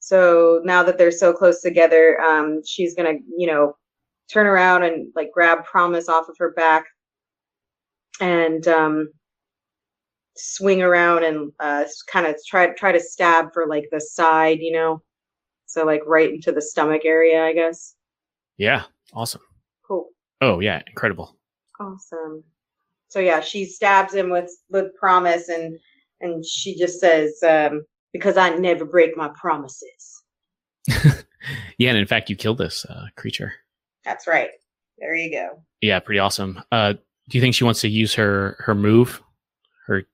[0.00, 3.76] So now that they're so close together, um, she's gonna, you know,
[4.32, 6.86] turn around and like grab Promise off of her back,
[8.20, 9.12] and um,
[10.36, 14.72] swing around and uh, kind of try try to stab for like the side, you
[14.72, 15.02] know,
[15.66, 17.94] so like right into the stomach area, I guess.
[18.58, 19.42] Yeah, awesome.
[19.86, 20.08] Cool.
[20.40, 21.36] Oh yeah, incredible.
[21.80, 22.44] Awesome.
[23.08, 25.78] So yeah, she stabs him with with promise, and
[26.20, 30.22] and she just says, um, "Because I never break my promises."
[30.88, 33.52] yeah, and in fact, you killed this uh, creature.
[34.04, 34.50] That's right.
[34.98, 35.62] There you go.
[35.80, 36.62] Yeah, pretty awesome.
[36.70, 36.94] Uh,
[37.28, 39.22] do you think she wants to use her her move,
[39.86, 40.04] her,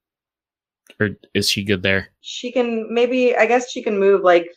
[1.00, 2.08] or is she good there?
[2.20, 3.36] She can maybe.
[3.36, 4.48] I guess she can move like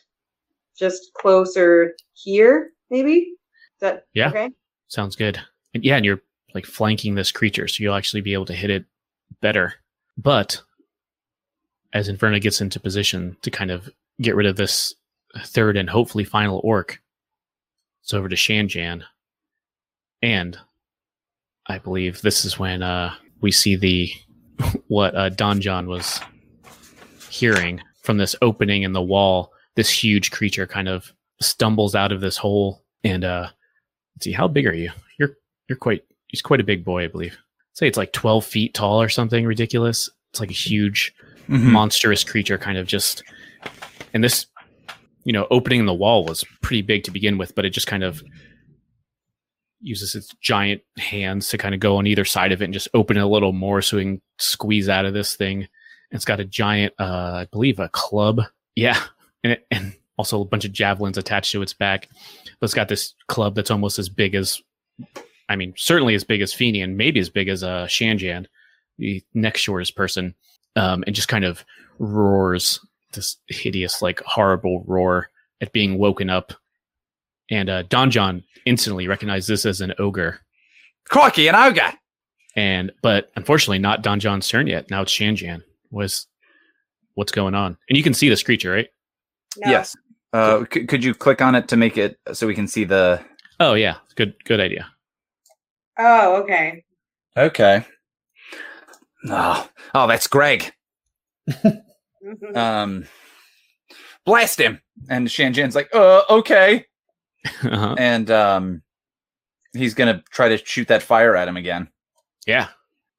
[0.78, 2.70] just closer here.
[2.90, 3.12] Maybe.
[3.18, 4.28] Is that Yeah.
[4.28, 4.50] okay?
[4.88, 5.40] Sounds good.
[5.74, 6.22] And yeah, and you're
[6.54, 8.84] like flanking this creature, so you'll actually be able to hit it
[9.40, 9.74] better.
[10.18, 10.60] But
[11.94, 13.88] as Inverna gets into position to kind of
[14.20, 14.94] get rid of this
[15.44, 17.00] third and hopefully final orc,
[18.02, 19.02] it's over to Shanjan.
[20.22, 20.58] And
[21.66, 24.10] I believe this is when uh, we see the
[24.88, 26.20] what uh, Don John was
[27.30, 29.52] hearing from this opening in the wall.
[29.76, 33.48] This huge creature kind of stumbles out of this hole and uh,
[34.14, 34.90] let's see how big are you?
[35.18, 35.36] You're
[35.68, 37.36] you're quite he's quite a big boy, I believe.
[37.74, 40.10] say it's like twelve feet tall or something ridiculous.
[40.30, 41.14] It's like a huge
[41.48, 41.72] Mhm.
[41.72, 43.24] monstrous creature kind of just
[44.14, 44.46] and this
[45.24, 47.88] you know opening in the wall was pretty big to begin with but it just
[47.88, 48.22] kind of
[49.82, 52.88] uses its giant hands to kind of go on either side of it and just
[52.94, 55.58] open it a little more so we can squeeze out of this thing.
[55.58, 55.68] And
[56.16, 58.42] it's got a giant uh i believe a club.
[58.76, 59.00] Yeah.
[59.44, 62.08] And, it, and also a bunch of javelins attached to its back.
[62.60, 64.60] But it's got this club that's almost as big as
[65.48, 68.46] i mean certainly as big as Feeny and maybe as big as uh shanjan
[68.98, 70.34] the next shortest person.
[70.74, 71.64] Um, and just kind of
[71.98, 72.80] roars
[73.12, 75.28] this hideous, like horrible roar
[75.60, 76.54] at being woken up.
[77.52, 80.40] And uh, Don John instantly recognized this as an ogre,
[81.08, 81.92] Crikey, an ogre!
[82.56, 84.90] and but unfortunately not Don John's turn yet.
[84.90, 85.62] Now it's Shanjan.
[85.90, 86.26] Was
[87.14, 87.76] what's going on?
[87.88, 88.88] And you can see this creature, right?
[89.58, 89.70] No.
[89.70, 89.94] Yes.
[90.32, 93.22] Uh, c- could you click on it to make it so we can see the?
[93.60, 94.86] Oh yeah, good good idea.
[95.98, 96.84] Oh, okay.
[97.36, 97.84] Okay.
[99.28, 100.72] Oh, oh, that's Greg.
[102.54, 103.04] Um,
[104.24, 104.80] blast him.
[105.08, 106.86] And Shanjan's like, uh, okay.
[107.44, 107.94] Uh-huh.
[107.98, 108.82] And um,
[109.72, 111.88] he's gonna try to shoot that fire at him again.
[112.46, 112.68] Yeah,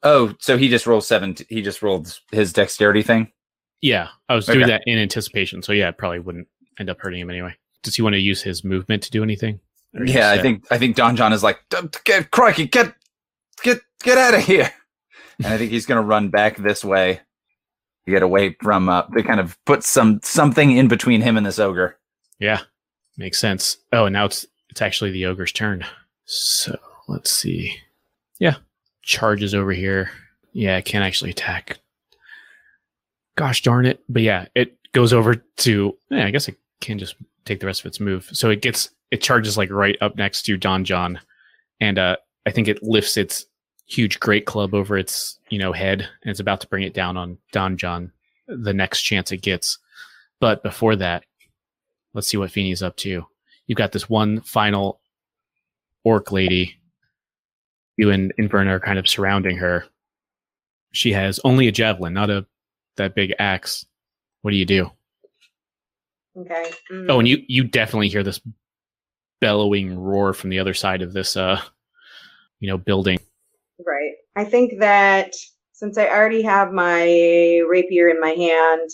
[0.05, 1.35] Oh, so he just rolled seven.
[1.49, 3.31] He just rolled his dexterity thing.
[3.81, 4.09] yeah.
[4.27, 6.47] I was doing that in anticipation, so yeah, it probably wouldn't
[6.79, 7.55] end up hurting him anyway.
[7.83, 9.59] Does he want to use his movement to do anything?
[10.05, 11.59] Yeah, I think I think Don John is like,
[12.03, 12.93] get crikey, get
[13.61, 14.71] get get out of here.
[15.39, 17.21] And I think he's gonna run back this way
[18.05, 21.45] to get away from uh to kind of put some something in between him and
[21.45, 21.97] this ogre.
[22.39, 22.61] Yeah,
[23.17, 23.77] makes sense.
[23.91, 25.85] Oh, and now it's it's actually the ogre's turn.
[26.25, 27.75] So let's see.
[28.39, 28.55] Yeah,
[29.01, 30.11] charges over here.
[30.51, 31.79] Yeah, it can't actually attack.
[33.35, 34.03] Gosh darn it!
[34.09, 35.97] But yeah, it goes over to.
[36.09, 38.29] Yeah, I guess it can just take the rest of its move.
[38.33, 41.19] So it gets it charges like right up next to Don John,
[41.79, 43.45] and uh, I think it lifts its
[43.85, 47.17] huge great club over its you know head, and it's about to bring it down
[47.17, 48.11] on Don John
[48.47, 49.77] the next chance it gets.
[50.39, 51.23] But before that,
[52.13, 53.25] let's see what Feeny's up to.
[53.67, 54.99] You've got this one final
[56.03, 56.75] orc lady.
[57.97, 59.85] You and Inverna are kind of surrounding her.
[60.91, 62.45] She has only a javelin, not a
[62.97, 63.85] that big axe.
[64.41, 64.91] What do you do?
[66.37, 66.71] okay.
[66.91, 67.05] Mhm.
[67.09, 68.41] Oh, and you you definitely hear this
[69.39, 71.61] bellowing roar from the other side of this uh
[72.59, 73.19] you know building.
[73.85, 74.13] Right.
[74.35, 75.33] I think that
[75.73, 78.89] since I already have my rapier in my hand,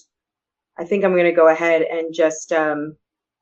[0.77, 2.95] I think I'm going to go ahead and just um,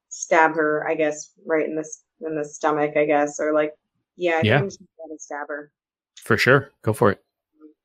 [0.10, 0.88] stab her.
[0.88, 2.98] I guess right in this in the stomach.
[2.98, 3.74] I guess or like
[4.16, 4.32] yeah.
[4.32, 4.60] I think Yeah.
[4.60, 5.72] I'm just to stab her
[6.18, 6.72] For sure.
[6.82, 7.24] Go for it.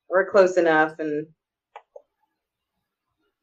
[0.09, 1.27] We're close enough and.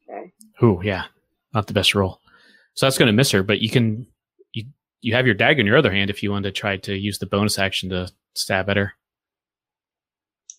[0.09, 0.31] Okay.
[0.63, 1.05] Ooh, yeah.
[1.53, 2.19] Not the best roll.
[2.73, 4.07] So that's gonna miss her, but you can
[4.53, 4.65] you
[5.01, 7.19] you have your dagger in your other hand if you want to try to use
[7.19, 8.93] the bonus action to stab at her.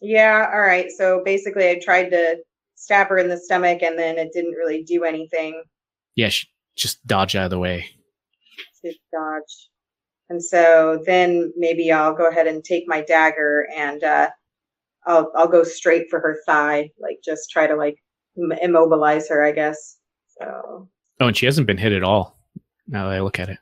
[0.01, 0.51] Yeah.
[0.53, 0.91] All right.
[0.91, 2.39] So basically, I tried to
[2.75, 5.63] stab her in the stomach, and then it didn't really do anything.
[6.17, 7.87] Yeah, she just dodged out of the way.
[8.85, 9.69] To dodge.
[10.29, 14.31] And so then maybe I'll go ahead and take my dagger and uh,
[15.07, 17.97] I'll I'll go straight for her thigh, like just try to like
[18.39, 19.99] m- immobilize her, I guess.
[20.41, 20.89] So
[21.21, 22.39] Oh, and she hasn't been hit at all.
[22.89, 23.59] Now that I look at it.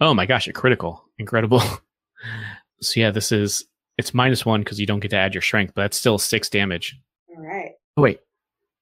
[0.00, 1.04] Oh my gosh, a critical.
[1.18, 1.60] Incredible.
[2.80, 3.64] so yeah, this is
[3.98, 6.48] it's minus one because you don't get to add your strength, but that's still six
[6.48, 6.98] damage.
[7.36, 8.20] all right, Oh wait.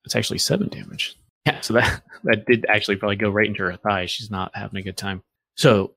[0.04, 1.16] It's actually seven damage.
[1.46, 4.06] Yeah, so that that did actually probably go right into her thigh.
[4.06, 5.22] She's not having a good time.
[5.56, 5.94] So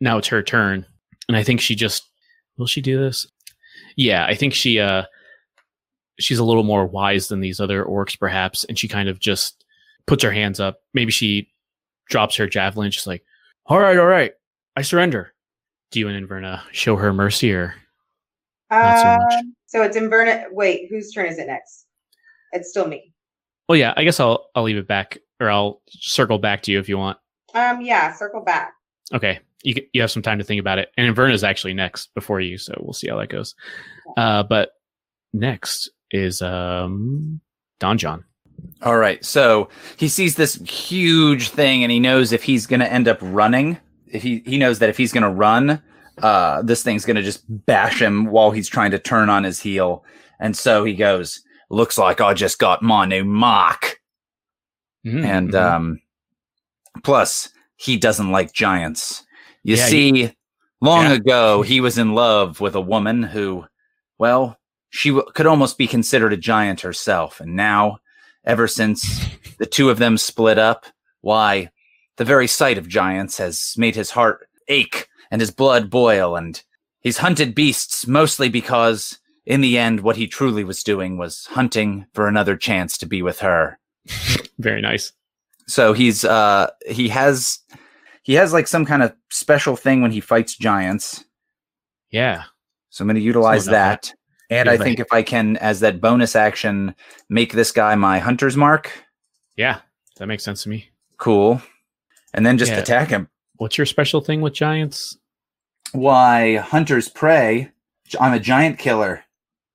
[0.00, 0.86] now it's her turn.
[1.28, 2.08] And I think she just
[2.56, 3.26] will she do this?
[3.96, 5.04] Yeah, I think she uh
[6.20, 9.64] she's a little more wise than these other orcs, perhaps, and she kind of just
[10.06, 10.78] puts her hands up.
[10.94, 11.48] Maybe she
[12.08, 12.90] drops her javelin.
[12.90, 13.24] She's like,
[13.66, 14.32] "All right, all right,
[14.76, 15.32] I surrender."
[15.90, 17.74] Do you and Inverna show her mercy, or
[18.70, 19.44] Not so Uh, much.
[19.66, 20.46] so it's Inverna.
[20.50, 21.86] Wait, whose turn is it next?
[22.52, 23.12] It's still me.
[23.68, 26.78] well, yeah, I guess I'll I'll leave it back, or I'll circle back to you
[26.80, 27.18] if you want.
[27.54, 28.72] Um, yeah, circle back.
[29.12, 32.40] Okay, you you have some time to think about it, and Inverna's actually next before
[32.40, 33.54] you, so we'll see how that goes.
[34.16, 34.70] Uh, but
[35.32, 37.40] next is um
[37.80, 38.24] Don John.
[38.82, 39.24] All right.
[39.24, 43.18] So he sees this huge thing and he knows if he's going to end up
[43.20, 45.82] running, if he, he knows that if he's going to run,
[46.22, 49.58] uh, this thing's going to just bash him while he's trying to turn on his
[49.58, 50.04] heel.
[50.38, 51.40] And so he goes,
[51.70, 54.00] looks like I just got my new mark.
[55.04, 55.60] Mm, And, mhm.
[55.60, 56.00] um,
[57.02, 57.48] plus
[57.82, 59.24] he doesn't like giants.
[59.64, 60.32] You Yeah, see,
[60.80, 61.14] long Yeah.
[61.14, 63.64] ago, he was in love with a woman who,
[64.18, 64.58] well,
[64.90, 67.40] she w- could almost be considered a giant herself.
[67.40, 67.98] And now,
[68.44, 69.26] ever since
[69.58, 70.86] the two of them split up,
[71.22, 71.70] why,
[72.18, 76.36] the very sight of giants has made his heart ache and his blood boil.
[76.36, 76.62] And
[77.00, 82.06] he's hunted beasts mostly because, in the end, what he truly was doing was hunting
[82.14, 83.78] for another chance to be with her
[84.58, 85.12] very nice.
[85.72, 87.58] So he's uh he has
[88.22, 91.24] he has like some kind of special thing when he fights giants.
[92.10, 92.42] Yeah,
[92.90, 94.14] so i'm going to utilize about that.
[94.50, 96.94] and i think if i can as that bonus action
[97.30, 98.92] make this guy my hunter's mark.
[99.56, 99.80] Yeah,
[100.18, 100.90] that makes sense to me.
[101.16, 101.62] cool.
[102.34, 102.78] And then just Yeah.
[102.78, 103.28] attack him.
[103.56, 105.16] What's your special thing with giants?
[105.92, 107.70] why hunter's prey
[108.20, 109.24] i'm a giant killer.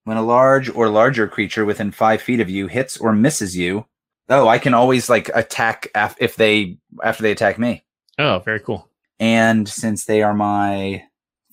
[0.06, 3.86] When a large or larger creature within five feet of you hits or misses you
[4.30, 7.84] oh i can always like attack af- if they after they attack me
[8.20, 8.90] Oh, very cool.
[9.20, 11.04] And since they are my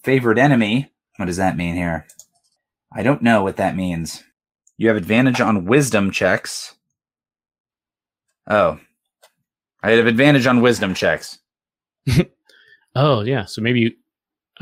[0.03, 2.07] favorite enemy, what does that mean here?
[2.91, 4.25] I don't know what that means.
[4.79, 6.75] You have advantage on wisdom checks.
[8.49, 8.81] Oh.
[9.83, 11.39] I have advantage on wisdom checks.
[12.97, 13.45] Oh, yeah.
[13.45, 13.93] So maybe, you,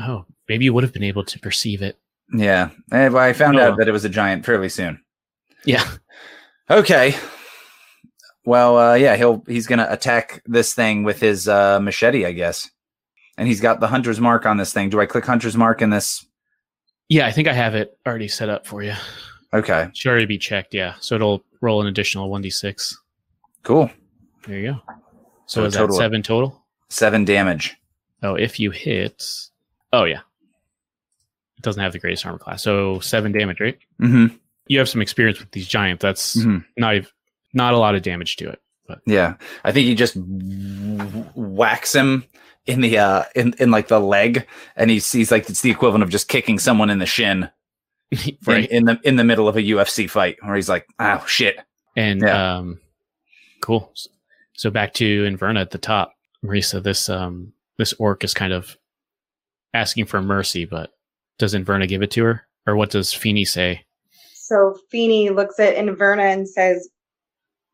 [0.01, 1.97] oh, maybe you would have been able to perceive it.
[2.35, 2.71] Yeah.
[2.91, 3.61] Eh, I found Oh.
[3.71, 5.01] out that it was a giant fairly soon.
[5.65, 5.87] Yeah.
[6.69, 7.15] Okay.
[8.45, 12.69] Well, uh, yeah, he'll he's gonna attack this thing with his uh, machete, I guess.
[13.37, 14.89] And he's got the hunter's mark on this thing.
[14.89, 16.25] Do I click hunter's mark in this?
[17.09, 18.93] Yeah, I think I have it already set up for you.
[19.53, 20.73] Okay, Should already be checked.
[20.73, 20.95] Yeah.
[20.99, 22.95] So it'll roll an additional 1d6.
[23.63, 23.89] cool.
[24.47, 24.79] There you go.
[25.45, 26.63] So So is that total of- seven total?
[26.89, 27.75] Seven damage.
[28.23, 29.23] Oh, if you hit.
[29.91, 30.19] Oh, yeah.
[31.57, 32.63] It doesn't have the greatest armor class.
[32.63, 33.77] So seven damage, right?
[34.01, 34.35] Mm-hmm.
[34.67, 36.01] You have some experience with these giants.
[36.01, 36.65] That's Mhm.
[36.77, 37.13] not ev-
[37.53, 38.59] not a lot of damage to it.
[38.87, 40.15] But Yeah, I think he just
[41.35, 42.25] whacks him
[42.65, 44.45] in the uh in in like the leg,
[44.75, 47.49] and he sees like it's the equivalent of just kicking someone in the shin
[48.11, 48.69] in, right.
[48.69, 51.59] in the in the middle of a UFC fight, where he's like, "Oh shit."
[51.95, 52.57] And Yeah.
[52.57, 52.79] um,
[53.61, 53.93] cool.
[54.53, 56.81] So back to Inverna at the top, Marisa.
[56.81, 58.77] This um, this orc is kind of
[59.73, 60.91] asking for mercy, but
[61.39, 63.85] does Inverna give it to her, or what does Feeny say?
[64.35, 66.87] So Feeny looks at Inverna and says,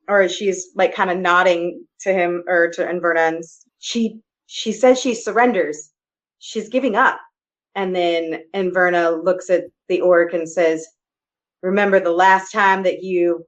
[0.09, 3.43] or she's like kind of nodding to him or to Inverna, and
[3.79, 5.91] she she says she surrenders.
[6.39, 7.19] She's giving up.
[7.75, 10.87] And then Inverna looks at the orc and says,
[11.63, 13.45] "Remember the last time that you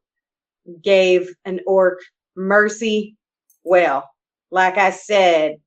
[0.84, 2.00] gave an orc
[2.38, 3.18] mercy?
[3.66, 4.10] Well,
[4.52, 5.58] like I said,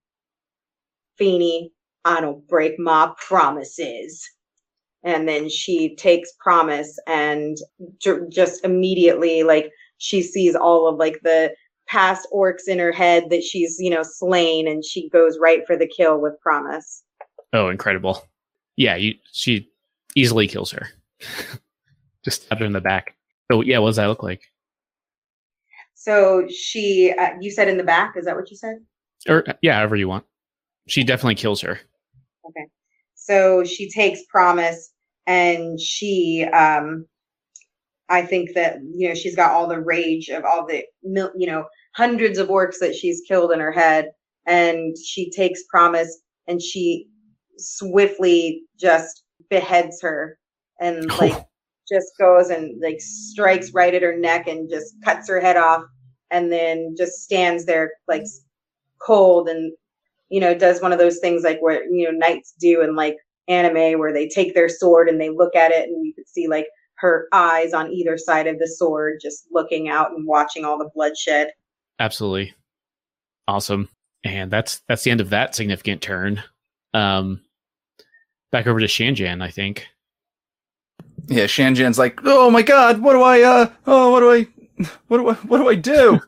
[1.18, 1.72] Feeny,
[2.05, 4.24] I don't break my promises."
[5.05, 7.59] and then she takes promise and
[7.99, 11.55] ju- just immediately like she sees all of like the
[11.86, 15.76] past orcs in her head that she's you know slain and she goes right for
[15.76, 17.03] the kill with promise
[17.55, 18.26] Oh, incredible!
[18.74, 19.70] Yeah, you she
[20.16, 20.88] easily kills her.
[22.24, 23.14] Just stab her in the back.
[23.51, 24.42] So yeah, what does that look like?
[25.95, 28.76] so she uh, you said in the back is that what you said
[29.28, 30.24] Or yeah, however you want.
[30.88, 31.78] She definitely kills her.
[32.47, 32.66] Okay.
[33.14, 34.90] So she takes promise
[35.26, 37.07] and she um
[38.09, 41.65] i think that you know she's got all the rage of all the you know
[41.95, 44.11] hundreds of orcs that she's killed in her head
[44.47, 47.07] and she takes promise and she
[47.57, 50.39] swiftly just beheads her
[50.81, 51.47] and like
[51.91, 55.83] just goes and like strikes right at her neck and just cuts her head off
[56.31, 58.25] and then just stands there like
[59.01, 59.73] cold and
[60.31, 63.17] you know does one of those things like where you know knights do in like
[63.49, 66.49] anime where they take their sword and they look at it and you could see
[66.49, 66.67] like
[67.05, 70.91] her eyes on either side of the sword just looking out and watching all the
[70.95, 71.53] bloodshed
[71.99, 72.53] Absolutely.
[73.47, 73.89] Awesome.
[74.25, 76.43] And that's that's the end of that significant turn.
[76.93, 77.41] Um
[78.51, 79.87] back over to Shanjan, I think.
[81.27, 84.47] Yeah, Shanjan's like, oh my god, what do I, uh, oh, what do I,
[85.09, 86.21] what do I, what do I do?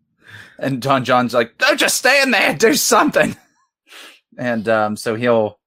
[0.58, 3.36] and Don John's like, don't just stand there, do something.
[4.38, 5.58] And um, so he'll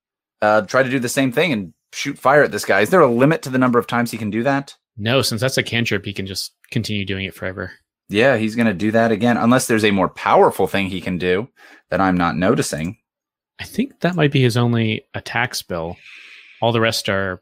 [0.41, 2.81] uh, try to do the same thing and shoot fire at this guy.
[2.81, 4.75] Is there a limit to the number of times he can do that?
[4.97, 7.71] No, since that's a cantrip, he can just continue doing it forever.
[8.09, 11.17] Yeah, he's going to do that again, unless there's a more powerful thing he can
[11.17, 11.49] do
[11.89, 12.97] that I'm not noticing.
[13.59, 15.97] I think that might be his only attack spell.
[16.61, 17.41] All the rest are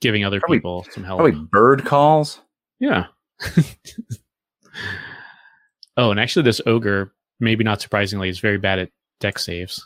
[0.00, 1.18] giving other Probably- people some help.
[1.18, 2.40] Probably bird calls.
[2.78, 3.06] Yeah.
[5.96, 8.90] oh, and actually, this ogre, maybe not surprisingly, is very bad at
[9.20, 9.84] Dex saves.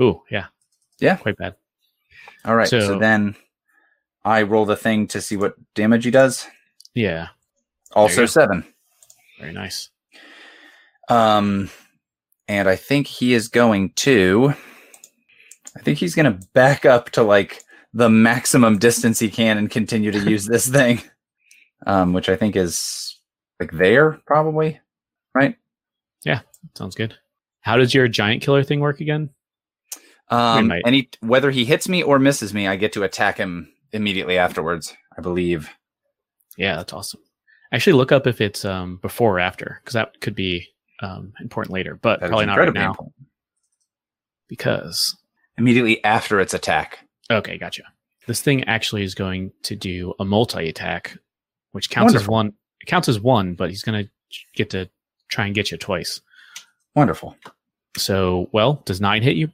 [0.00, 0.46] Ooh, yeah.
[0.98, 1.16] Yeah.
[1.16, 1.54] Quite bad.
[2.44, 3.36] All right, so, So- then
[4.24, 6.46] I roll the thing to see what damage he does.
[6.94, 7.28] Yeah.
[7.92, 8.64] Also seven.
[9.38, 9.90] Very nice.
[11.08, 11.70] Um,
[12.48, 14.54] and I think he is going to.
[15.76, 19.70] I think he's going to back up to like the maximum distance he can and
[19.70, 21.02] continue to use this thing,
[21.86, 23.18] um, which I think is
[23.60, 24.80] like there probably,
[25.34, 25.56] right?
[26.24, 26.40] Yeah,
[26.76, 27.14] sounds good.
[27.60, 29.30] How does your giant killer thing work again?
[30.34, 33.72] Um, and he, whether he hits me or misses me, I get to attack him
[33.92, 34.94] immediately afterwards.
[35.16, 35.68] I believe.
[36.56, 37.20] Yeah, that's awesome.
[37.72, 40.68] Actually, look up if it's um, before or after, because that could be
[41.00, 43.14] um, important later, but That probably not right now important.
[44.48, 45.16] because
[45.56, 47.06] Immediately after its attack.
[47.30, 47.84] Okay, gotcha.
[48.26, 51.16] This thing actually is going to do a multi attack,
[51.72, 52.54] which counts as one.
[52.80, 54.10] It counts as one, but he's going to
[54.54, 54.88] get to
[55.28, 56.20] try and get you twice.
[56.94, 57.36] Wonderful.
[57.96, 59.50] So, well, does nine hit you?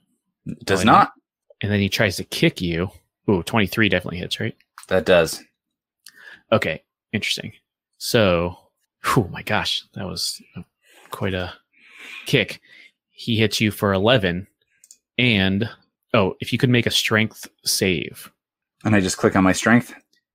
[0.65, 1.13] Does not.
[1.61, 2.91] And then he tries to kick you.
[3.29, 4.57] Ooh, 23 definitely hits, right?
[4.89, 5.43] That does.
[6.53, 6.83] Okay,
[7.13, 7.53] interesting.
[7.99, 8.57] So,
[9.17, 10.41] oh my gosh, that was
[11.11, 11.53] quite a
[12.27, 12.61] kick.
[13.11, 14.47] He hits you for 11.
[15.19, 15.69] And,
[16.15, 18.33] oh, if you could make a strength save,
[18.85, 19.93] And I just click on my strength.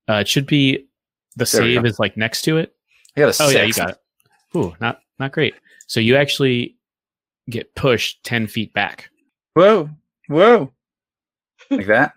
[0.09, 0.85] uh, it should be
[1.35, 2.75] the There save is like next to it.
[3.17, 3.53] I got a Oh six.
[3.55, 3.97] yeah, you got it.
[4.55, 5.55] Ooh, not not great.
[5.87, 6.75] So you actually
[7.49, 9.09] get pushed ten feet back.
[9.55, 9.89] Whoa,
[10.27, 10.71] whoa,
[11.71, 12.13] like that.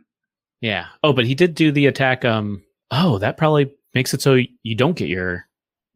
[0.61, 0.87] Yeah.
[1.03, 2.25] Oh, but he did do the attack.
[2.25, 2.63] Um.
[2.91, 5.47] Oh, that probably makes it so you don't get your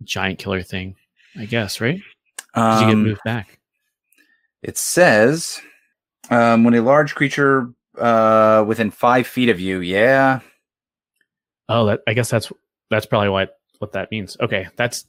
[0.05, 0.97] giant killer thing.
[1.36, 2.01] I guess right?
[2.55, 3.59] 'Cause you get Um, moved back.
[4.62, 5.61] It says
[6.30, 7.68] um, when a large creature
[7.99, 9.80] uh, within five feet of you.
[9.80, 10.40] Yeah,
[11.68, 12.53] Oh, that I guess that's
[12.90, 14.36] that's probably what what that means.
[14.40, 15.07] Okay, that's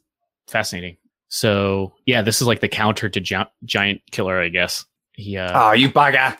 [0.47, 0.97] fascinating.
[1.29, 4.85] So yeah, this is like the counter to gi- giant killer, I guess.
[5.13, 6.37] He uh, oh, you bugger!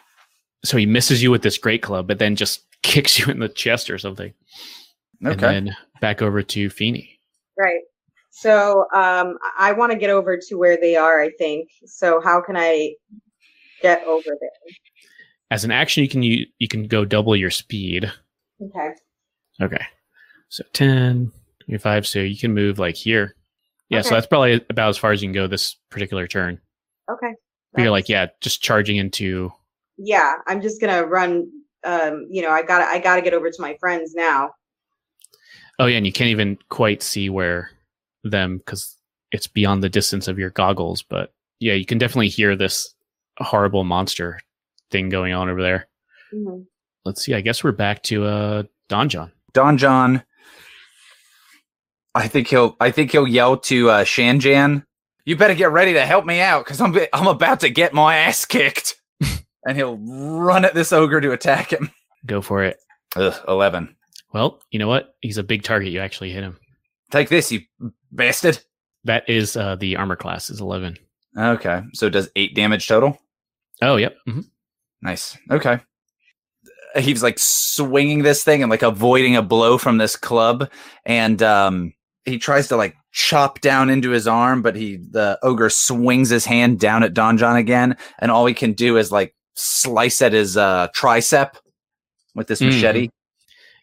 [0.65, 3.49] so he misses you with this great club, but then just kicks you in the
[3.49, 4.33] chest or something.
[5.21, 7.19] And Okay, then back over to Feeny.
[7.57, 7.81] Right.
[8.31, 11.21] So um, I want to get over to where they are.
[11.21, 11.69] I think.
[11.85, 12.93] So how can I
[13.81, 14.49] get over there?
[15.51, 18.11] As an action, you can you, you can go double your speed.
[18.61, 18.89] Okay.
[19.61, 19.85] Okay,
[20.49, 21.31] so 10,
[21.65, 23.35] 25, so you can move like here.
[23.89, 26.59] Yeah, so that's probably about as far as you can go this particular turn.
[27.11, 27.33] Okay.
[27.73, 29.51] But you're like, yeah, just charging into.
[29.97, 31.49] Yeah, I'm just gonna run.
[31.83, 34.51] Um, you know, I got to I got to get over to my friends now.
[35.79, 37.71] Oh yeah, and you can't even quite see where
[38.23, 38.95] them because
[39.31, 41.01] it's beyond the distance of your goggles.
[41.01, 42.93] But yeah, you can definitely hear this
[43.39, 44.39] horrible monster
[44.91, 45.87] thing going on over there.
[46.33, 46.65] Mhm.
[47.05, 47.33] Let's see.
[47.33, 49.31] I guess we're back to uh Don John.
[49.53, 50.23] Don John.
[52.15, 52.75] I think he'll.
[52.79, 54.85] I think he'll yell to uh, Shanjan.
[55.25, 56.95] You better get ready to help me out because I'm.
[57.13, 58.95] I'm about to get my ass kicked.
[59.65, 61.89] and he'll run at this ogre to attack him.
[62.25, 62.77] Go for it.
[63.15, 63.95] Ugh, Eleven.
[64.33, 65.15] Well, you know what?
[65.21, 65.91] He's a big target.
[65.91, 66.57] You actually hit him.
[67.11, 67.61] Take this, you
[68.11, 68.59] bastard.
[69.03, 70.97] That is uh, the armor class is 11.
[71.37, 73.17] Okay, so it does eight damage total.
[73.81, 74.15] Oh, yep.
[74.25, 74.41] hmm
[75.01, 75.37] Nice.
[75.51, 75.79] Okay.
[76.95, 80.69] He's like swinging this thing and like avoiding a blow from this club,
[81.05, 81.93] and um,
[82.25, 86.45] he tries to like chop down into his arm, but he the ogre swings his
[86.45, 90.33] hand down at Don John again, and all he can do is like slice at
[90.33, 91.55] his uh, tricep
[92.35, 92.65] with this Mhm.
[92.65, 93.09] machete.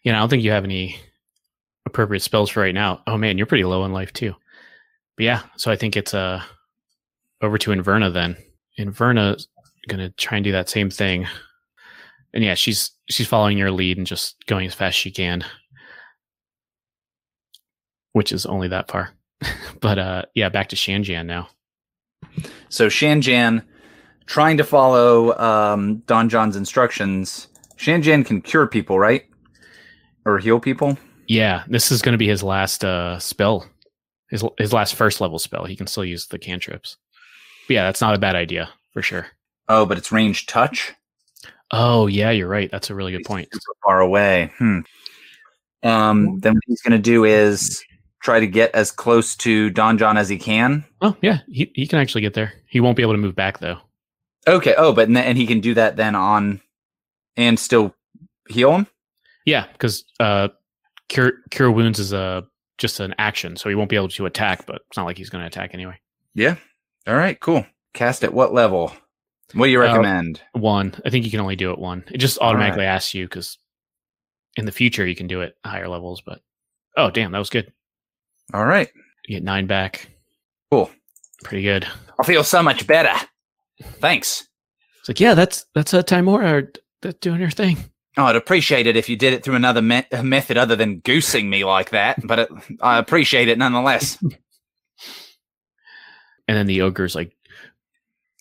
[0.03, 0.99] Yeah, I don't think you have any
[1.85, 3.01] appropriate spells for right now.
[3.07, 4.35] Oh man, you're pretty low in life too.
[5.17, 6.43] But yeah, so I think it's uh
[7.41, 8.35] over to Inverna then.
[8.79, 9.47] Inverna's
[9.87, 11.25] gonna try and do that same thing.
[12.33, 15.43] And yeah, she's she's following your lead and just going as fast as she can.
[18.13, 19.11] Which is only that far.
[19.79, 21.49] but uh yeah, back to Shanjan now.
[22.69, 23.63] So Shanjan,
[24.25, 29.25] trying to follow um, Don John's instructions, Shanjan can cure people, right?
[30.25, 30.97] Or heal people.
[31.27, 33.67] Yeah, this is gonna be his last uh spell.
[34.29, 35.65] His his last first level spell.
[35.65, 36.97] He can still use the cantrips.
[37.67, 39.27] But yeah, that's not a bad idea for sure.
[39.67, 40.93] Oh, but it's ranged touch.
[41.71, 42.69] Oh yeah, you're right.
[42.69, 43.49] That's a really good point.
[43.51, 44.51] Super far away.
[44.57, 44.79] Hmm.
[45.83, 47.83] Um, then what he's going to do is
[48.21, 50.85] try to get as close to Don John as he can.
[51.01, 52.53] Oh yeah, he he can actually get there.
[52.67, 53.77] He won't be able to move back though.
[54.47, 54.73] Okay.
[54.77, 56.61] Oh, but and he can do that then on
[57.37, 57.95] and still
[58.49, 58.87] heal him.
[59.45, 60.49] Yeah, because uh,
[61.09, 62.43] cure cure wounds is a
[62.77, 64.65] just an action, so he won't be able to attack.
[64.65, 65.99] But it's not like he's going to attack anyway.
[66.33, 66.55] Yeah.
[67.07, 67.39] All right.
[67.39, 67.65] Cool.
[67.93, 68.93] Cast at what level?
[69.53, 70.41] What do you Uh, recommend?
[70.53, 72.03] One, I think you can only do it one.
[72.11, 73.57] It just automatically asks you because
[74.55, 76.21] in the future you can do it higher levels.
[76.21, 76.41] But
[76.95, 77.71] oh damn, that was good.
[78.53, 78.89] All right.
[79.27, 80.09] You get nine back.
[80.71, 80.89] Cool.
[81.43, 81.87] Pretty good.
[82.19, 83.13] I feel so much better.
[83.99, 84.47] Thanks.
[84.99, 87.77] It's like yeah, that's that's a Tymora that's doing her thing.
[88.17, 91.49] Oh, I'd appreciate it if you did it through another me- method other than goosing
[91.49, 92.49] me like that, but it,
[92.81, 94.17] I appreciate it nonetheless.
[96.47, 97.31] And then the ogre's like,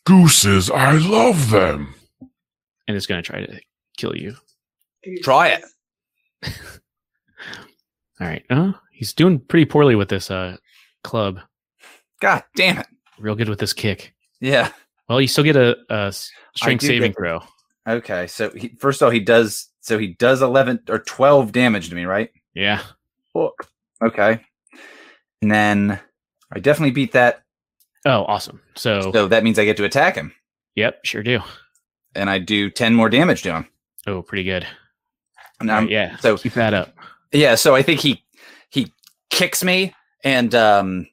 [0.04, 1.94] Gooses, I love them.
[2.88, 3.60] and it's going to try to
[3.96, 4.34] kill you.
[5.22, 5.64] Try it.
[8.20, 8.42] All right.
[8.50, 10.58] Oh, he's doing pretty poorly with this uh
[11.02, 11.40] club.
[12.20, 12.86] God damn it.
[13.18, 14.14] Real good with this kick.
[14.40, 14.70] Yeah.
[15.08, 16.12] Well, you still get a, a
[16.54, 17.40] strength saving get- throw.
[17.88, 18.26] Okay.
[18.26, 19.68] So he, first of all, he does.
[19.80, 22.30] So he does eleven or twelve damage to me, right?
[22.54, 22.82] Yeah.
[24.02, 24.40] Okay.
[25.42, 25.98] And then
[26.52, 27.42] I definitely beat that.
[28.04, 28.60] Oh, awesome.
[28.76, 30.32] So, So that means I get to attack him,
[30.74, 31.40] yep, sure do.
[32.14, 33.68] and I do ten more damage to him.
[34.06, 34.66] Oh, pretty good.
[35.62, 36.16] Right, yeah.
[36.18, 36.94] so- keep that up.
[37.32, 38.24] Yeah, so I think he
[39.30, 41.06] kicks me and um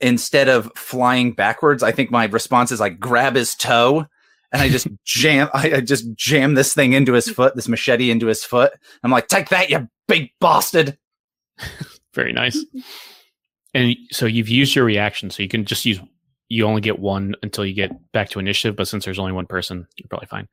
[0.00, 4.06] instead of flying backwards, I think my response is like grab his toe
[4.52, 8.10] and I just jam I, I just jam this thing into his foot, this machete
[8.10, 8.72] into his foot.
[9.02, 10.96] I'm like, take that, you big bastard.
[12.14, 12.64] Very nice.
[13.74, 16.00] And so you've used your reaction, so you can just use.
[16.48, 19.46] You only get one until you get back to initiative, but since there's only one
[19.46, 20.48] person, you're probably fine.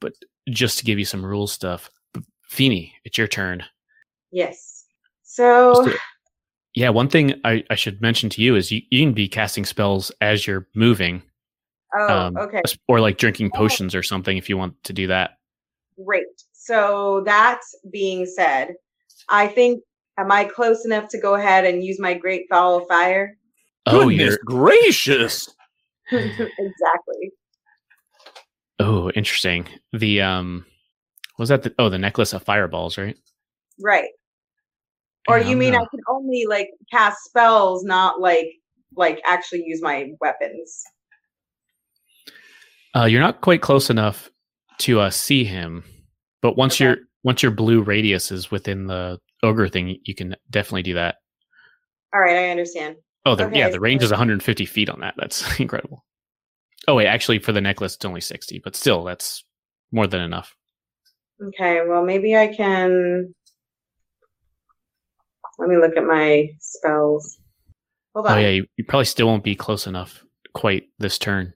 [0.00, 0.14] But
[0.48, 1.90] just to give you some rules stuff,
[2.42, 3.62] Feeny, it's your turn.
[4.32, 4.69] Yes.
[5.40, 5.98] So Just to-
[6.74, 9.64] yeah, one thing I, I should mention to you is you, you can be casting
[9.64, 11.22] spells as you're moving,
[11.98, 12.60] oh, um, okay.
[12.88, 15.38] or like drinking potions or something if you want to do that.
[16.04, 16.26] Great.
[16.52, 18.74] So that being said,
[19.30, 19.82] I think
[20.18, 23.38] am I close enough to go ahead and use my great foul of fire?
[23.86, 25.48] Oh, Goodness you're gracious.
[26.12, 27.32] exactly.
[28.78, 29.66] oh, interesting.
[29.94, 30.66] The um,
[31.38, 33.16] was that the oh the necklace of fireballs, right?
[33.80, 34.10] Right.
[35.28, 35.74] Or you mean.
[35.74, 38.48] I can only like cast spells, not like
[38.96, 40.82] like actually use my weapons?
[42.94, 44.30] Uh, you're not quite close enough
[44.78, 45.84] to uh, see him,
[46.42, 46.84] but once Okay.
[46.84, 51.16] your once your blue radius is within the ogre thing, you can definitely do that.
[52.14, 52.96] All right, I understand.
[53.26, 55.14] Oh, the, yeah, the range is 150 feet on that.
[55.18, 56.04] That's incredible.
[56.88, 59.44] Oh wait, actually, for the necklace, it's only 60, but still, that's
[59.92, 60.56] more than enough.
[61.42, 63.34] Okay, well maybe I can
[65.60, 67.38] let me look at my spells.
[68.14, 68.38] Hold on.
[68.38, 71.52] Oh yeah, you, you probably still won't be close enough quite this turn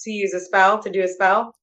[0.00, 1.54] To use a spell, to do a spell?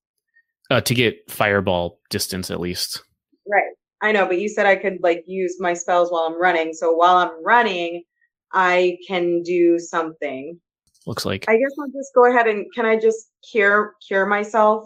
[0.71, 3.03] uh, to get fireball distance at least.
[3.47, 3.71] Right.
[4.01, 6.73] I know, but you said I could like use my spells while I'm running.
[6.73, 8.03] So while I'm running,
[8.53, 10.59] I can do something.
[11.05, 14.85] Looks like I guess I'll just go ahead and can I just cure cure myself?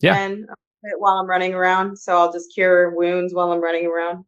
[0.00, 0.36] Yeah.
[0.98, 1.96] While I'm running around.
[1.96, 4.24] So I'll just cure wounds while I'm running around.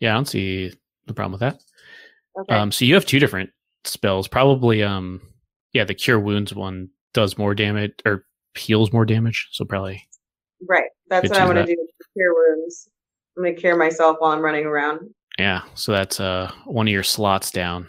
[0.00, 0.72] Yeah, I don't see
[1.06, 1.60] the problem with that.
[2.40, 2.54] Okay.
[2.54, 3.50] Um, so you have two different
[3.84, 4.28] spells.
[4.28, 5.20] Probably, um,
[5.72, 8.24] yeah, the cure wounds one does more damage or
[8.56, 9.48] heals more damage.
[9.52, 10.06] So probably,
[10.68, 10.90] right.
[11.08, 11.88] That's what I'm choose gonna do.
[12.14, 12.88] Cure wounds.
[13.36, 15.08] I'm gonna cure myself while I'm running around.
[15.38, 15.62] yeah.
[15.74, 17.86] So that's uh one of your slots down.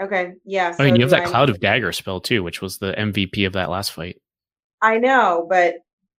[0.00, 0.34] Okay.
[0.44, 0.74] Yeah.
[0.78, 3.46] I mean, you have that I- cloud of dagger spell too, which was the MVP
[3.46, 4.20] of that last fight.
[4.80, 5.74] I know, but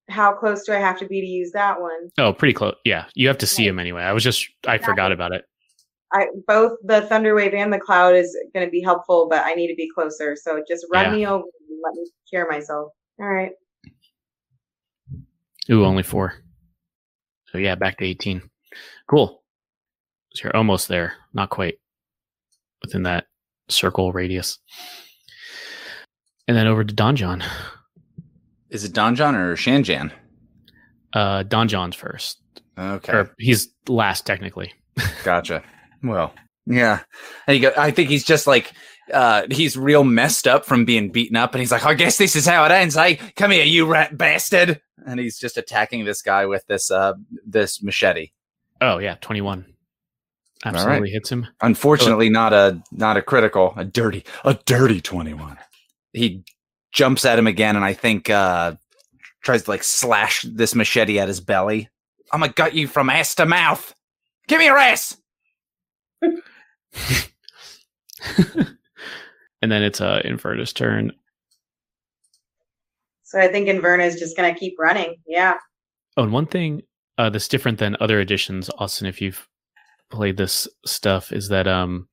[0.09, 2.09] how close do I have to be to use that one?
[2.17, 2.75] Oh, pretty close.
[2.85, 4.03] Yeah, you have to see him anyway.
[4.03, 5.45] I was just I forgot about it.
[6.11, 9.67] I both the Thunderwave and the Cloud is going to be helpful, but I need
[9.67, 10.35] to be closer.
[10.35, 11.15] So just run Yeah.
[11.15, 12.91] me over and let me cure myself.
[13.19, 13.51] All right.
[15.69, 16.33] Ooh, only four.
[17.51, 18.41] So yeah, back to eighteen.
[19.07, 19.43] Cool.
[20.33, 21.13] So you're almost there.
[21.33, 21.75] Not quite
[22.81, 23.25] within that
[23.67, 24.57] circle radius.
[26.47, 27.43] And then over to Don John.
[28.69, 30.11] Is it Don John or Shanjan?
[31.13, 32.39] Uh, Don John's first,
[32.77, 33.11] Okay.
[33.11, 34.73] or he's last technically.
[35.23, 35.63] Gotcha.
[36.03, 36.33] Well,
[36.65, 36.99] yeah.
[37.47, 37.73] There you go.
[37.75, 38.71] I think he's just like
[39.11, 42.35] uh he's real messed up from being beaten up and he's like, I guess this
[42.35, 43.15] is how it ends, hey?
[43.35, 44.79] Come here, you rat bastard.
[45.07, 47.13] And he's just attacking this guy with this uh
[47.45, 48.29] this machete.
[48.81, 49.65] Oh yeah, twenty-one.
[50.63, 51.47] Absolutely hits him.
[51.61, 55.57] Unfortunately not a not a critical, a dirty, a dirty 21.
[56.13, 56.43] He
[56.91, 58.75] jumps at him again and I think uh
[59.43, 61.89] tries to like slash this machete at his belly.
[62.31, 63.93] I'm gonna gut you from ass to mouth.
[64.47, 65.17] Give me your ass.
[69.61, 71.13] and then it's uh, Inverna's turn.
[73.23, 75.15] So I think Inverna is just gonna keep running.
[75.27, 75.55] Yeah.
[76.17, 76.81] Oh, and one thing
[77.17, 79.47] uh, that's different than other editions, Austin, if you've
[80.09, 82.08] played this stuff, is that um,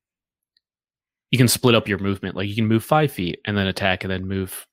[1.31, 2.35] you can split up your movement.
[2.35, 4.65] Like you can move five feet and then attack, and then move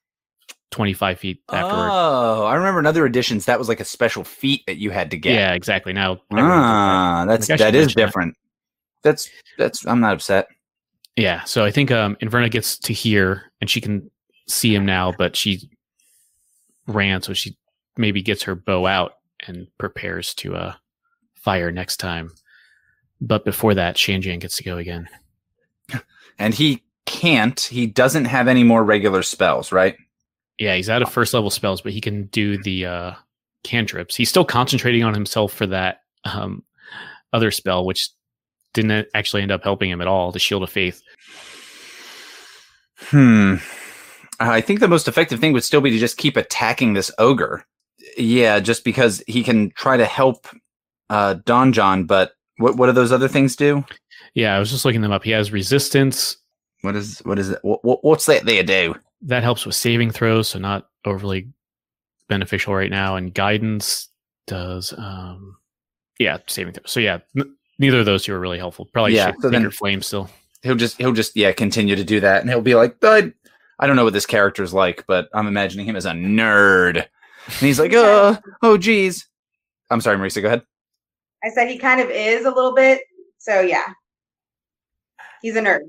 [0.70, 1.88] twenty-five feet afterward.
[1.90, 5.11] Oh, I remember in other editions that was like a special feat that you had
[5.12, 5.34] to get.
[5.34, 5.92] yeah, exactly.
[5.92, 8.07] Now, Ah, that's Like, that is mention that.
[8.07, 8.36] different.
[9.02, 9.28] That's
[9.59, 9.86] that's.
[9.86, 10.48] I'm not upset.
[11.16, 14.11] Yeah, so I think um, Inverna gets to hear and she can
[14.48, 15.70] see him now, but she
[16.88, 17.57] ran, so she
[17.96, 19.12] maybe gets her bow out
[19.46, 20.74] and prepares to uh,
[21.36, 22.32] fire next time.
[23.20, 25.09] But before that, Shanjan gets to go again.
[26.39, 27.59] And he can't.
[27.61, 29.97] He doesn't have any more regular spells, right?
[30.59, 33.14] Yeah, he's out of first level spells, but he can do the uh,
[33.64, 34.14] cantrips.
[34.14, 36.62] He's still concentrating on himself for that um,
[37.32, 38.11] other spell, which
[38.72, 40.32] didn't actually end up helping him at all.
[40.32, 41.03] The Shield of Faith.
[42.99, 43.57] Hmm.
[44.41, 47.64] I think the most effective thing would still be to just keep attacking this ogre.
[48.16, 50.47] Yeah, just because he can try to help
[51.11, 53.85] uh, Don John, but what what do those other things do?
[54.35, 55.24] Yeah, I was just looking them up.
[55.24, 56.37] He has resistance.
[56.82, 57.59] What is what is it?
[57.62, 58.95] What, what's that there do?
[59.26, 61.49] that helps with saving throws, so not overly
[62.28, 63.16] beneficial right now.
[63.16, 64.09] And guidance
[64.47, 65.57] does, um,
[66.18, 66.91] yeah, saving throws.
[66.91, 68.87] So yeah, n- neither of those two are really helpful.
[68.93, 70.28] Probably Yeah, yeah, so then- Flame still.
[70.62, 73.32] He'll just he'll just yeah continue to do that, and he'll be like, I,
[73.78, 77.55] I don't know what this character's like, but I'm imagining him as a nerd, and
[77.61, 79.26] he's like, oh oh geez.
[79.91, 80.41] I'm sorry, Marisa.
[80.41, 80.62] Go ahead.
[81.45, 83.03] I said he kind of is a little bit.
[83.39, 83.93] So yeah.
[85.45, 85.80] He's a nerd.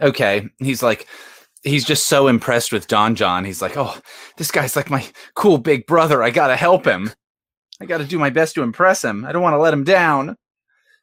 [0.00, 0.48] okay.
[0.60, 1.08] He's like
[1.64, 3.44] he's just so impressed with don john.
[3.44, 3.98] He's like oh
[4.36, 6.22] this guy's like my cool big brother.
[6.22, 7.10] I gotta help him.
[7.80, 9.24] I gotta do my best to impress him.
[9.24, 10.36] I don't want to let him down.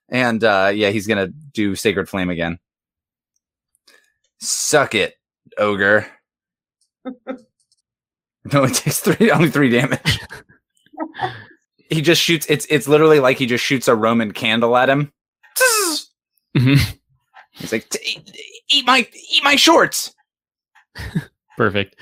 [0.08, 2.58] And uh yeah he's gonna do sacred flame again.
[4.40, 5.16] Suck it
[5.58, 6.08] ogre.
[8.52, 10.20] No it takes three only three damage.
[11.90, 15.12] He just shoots it's it's literally like he just shoots a roman candle at him.
[16.58, 16.98] Mhm.
[17.54, 18.38] He's like "T- eat,
[18.70, 20.14] eat my eat my shorts
[21.58, 21.96] Perfect.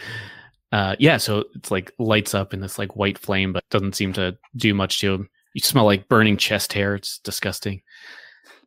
[0.71, 4.13] Uh, yeah, so it's like lights up in this like white flame, but doesn't seem
[4.13, 5.29] to do much to him.
[5.53, 6.95] You smell like burning chest hair.
[6.95, 7.81] It's disgusting.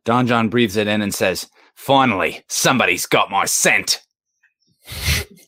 [0.03, 4.01] Don John breathes it in and says, Finally, somebody's got my scent.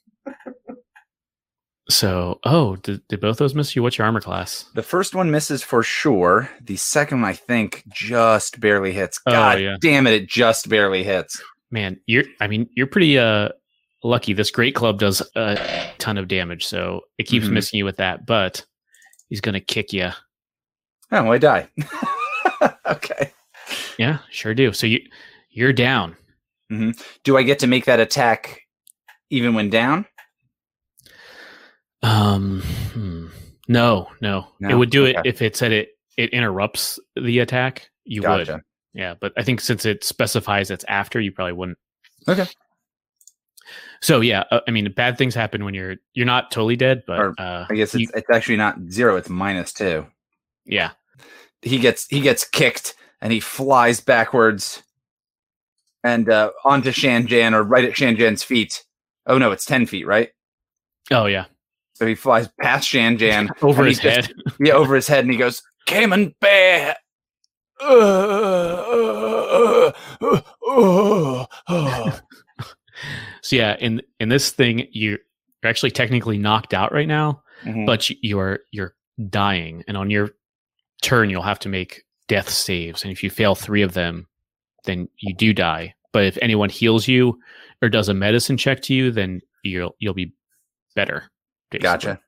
[1.90, 3.82] So, oh, did, did both those miss you?
[3.82, 4.66] What's your armor class?
[4.76, 6.50] The first one misses for sure.
[6.62, 9.22] The second one, I think, just barely hits.
[9.26, 9.78] Oh, God yeah.
[9.80, 11.42] damn it, it just barely hits.
[11.72, 13.50] Man, you're I mean, you're pretty uh
[14.04, 14.34] lucky.
[14.34, 15.58] This great club does a
[15.98, 17.52] ton of damage, so it keeps Mhm.
[17.52, 18.66] missing you with that, but
[19.30, 20.10] he's gonna kick you.
[21.12, 21.70] Oh, I die.
[22.86, 23.32] okay.
[23.98, 24.72] Yeah, sure do.
[24.74, 25.00] So you
[25.50, 26.16] you're down.
[27.24, 28.62] Do I get to make that attack
[29.30, 30.06] even when down?
[32.04, 32.62] Um
[32.94, 33.28] hmm.
[33.68, 37.90] no, no, It would do it if it said it it interrupts the attack.
[38.06, 38.50] You would.
[38.94, 41.78] Yeah, but I think since it specifies it's after, you probably wouldn't.
[42.28, 42.46] Okay.
[44.02, 47.20] So yeah, uh, I mean, bad things happen when you're you're not totally dead, but
[47.20, 50.06] Or, uh, I guess you- it's, it's actually not zero, it's minus two.
[50.66, 50.92] yeah,
[51.62, 54.84] He gets he gets kicked and he flies backwards
[56.04, 58.84] and uh, onto Shanjan or right at Shanjan's feet.
[59.26, 60.30] Oh no, it's ten feet, right?
[61.12, 61.46] oh yeah,
[61.98, 64.36] So he flies past Shanjan over his he just- head.
[64.60, 66.96] yeah, over his head, and he goes, "Cayman Bear."
[67.82, 67.86] Uh,
[70.68, 72.18] uh, uh.
[73.42, 75.20] So yeah, in in this thing, you're
[75.64, 77.86] you're actually technically knocked out right now, Mhm.
[77.86, 78.96] but you- you're you're
[79.30, 80.30] dying, and on your
[81.02, 84.28] turn, you'll have to make death saves, and if you fail three of them,
[84.86, 85.94] then you do die.
[86.14, 87.40] But if anyone heals you
[87.82, 90.34] or does a medicine check to you, then you'll you'll be
[90.96, 91.30] better.
[91.70, 91.84] Basically.
[91.84, 92.20] Gotcha.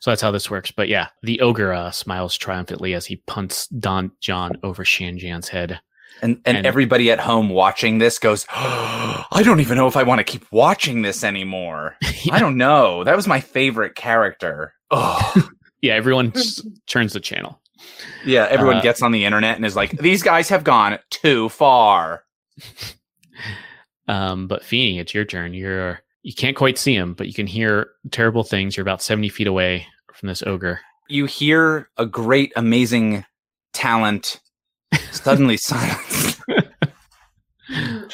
[0.00, 0.70] So that's how this works.
[0.70, 5.80] But yeah, the ogre uh, smiles triumphantly as he punts Don John over Shanjan's head.
[6.22, 10.02] And, and And- everybody at home watching this goes, I don't even know if I
[10.02, 11.96] want to keep watching this anymore.
[12.32, 13.04] I don't know.
[13.04, 14.72] That was my favorite character.
[14.90, 15.48] Oh,
[15.82, 16.32] yeah, everyone
[16.86, 17.60] turns the channel.
[18.24, 18.46] yeah.
[18.50, 22.24] Everyone Uh, gets on the internet and is like, these guys have gone too far.
[24.08, 25.54] Um, but Feeny, it's your turn.
[25.54, 28.76] You're you can't quite see him, but you can hear terrible things.
[28.76, 30.80] You're about seventy feet away from this ogre.
[31.08, 33.24] You hear a great, amazing
[33.72, 34.40] talent
[35.12, 36.40] suddenly silence.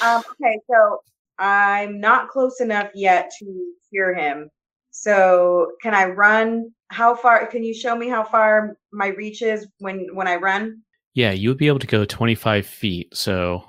[0.03, 1.01] Um, okay, so
[1.39, 4.51] I'm not close enough yet to hear him.
[4.91, 9.67] So can I run how far can you show me how far my reach is
[9.79, 10.83] when when I run?
[11.15, 13.17] Yeah, you would be able to go 25 feet.
[13.17, 13.65] So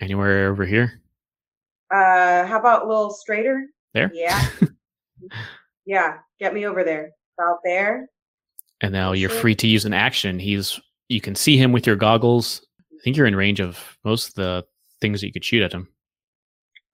[0.00, 0.99] anywhere over here?
[1.90, 3.66] Uh, how about a little straighter?
[3.94, 4.10] There?
[4.14, 4.48] Yeah.
[5.86, 7.10] yeah, get me over there.
[7.38, 8.08] About there.
[8.80, 10.38] And now you're free to use an action.
[10.38, 12.64] He's you can see him with your goggles.
[12.92, 14.64] I think you're in range of most of the
[15.00, 15.88] things that you could shoot at him.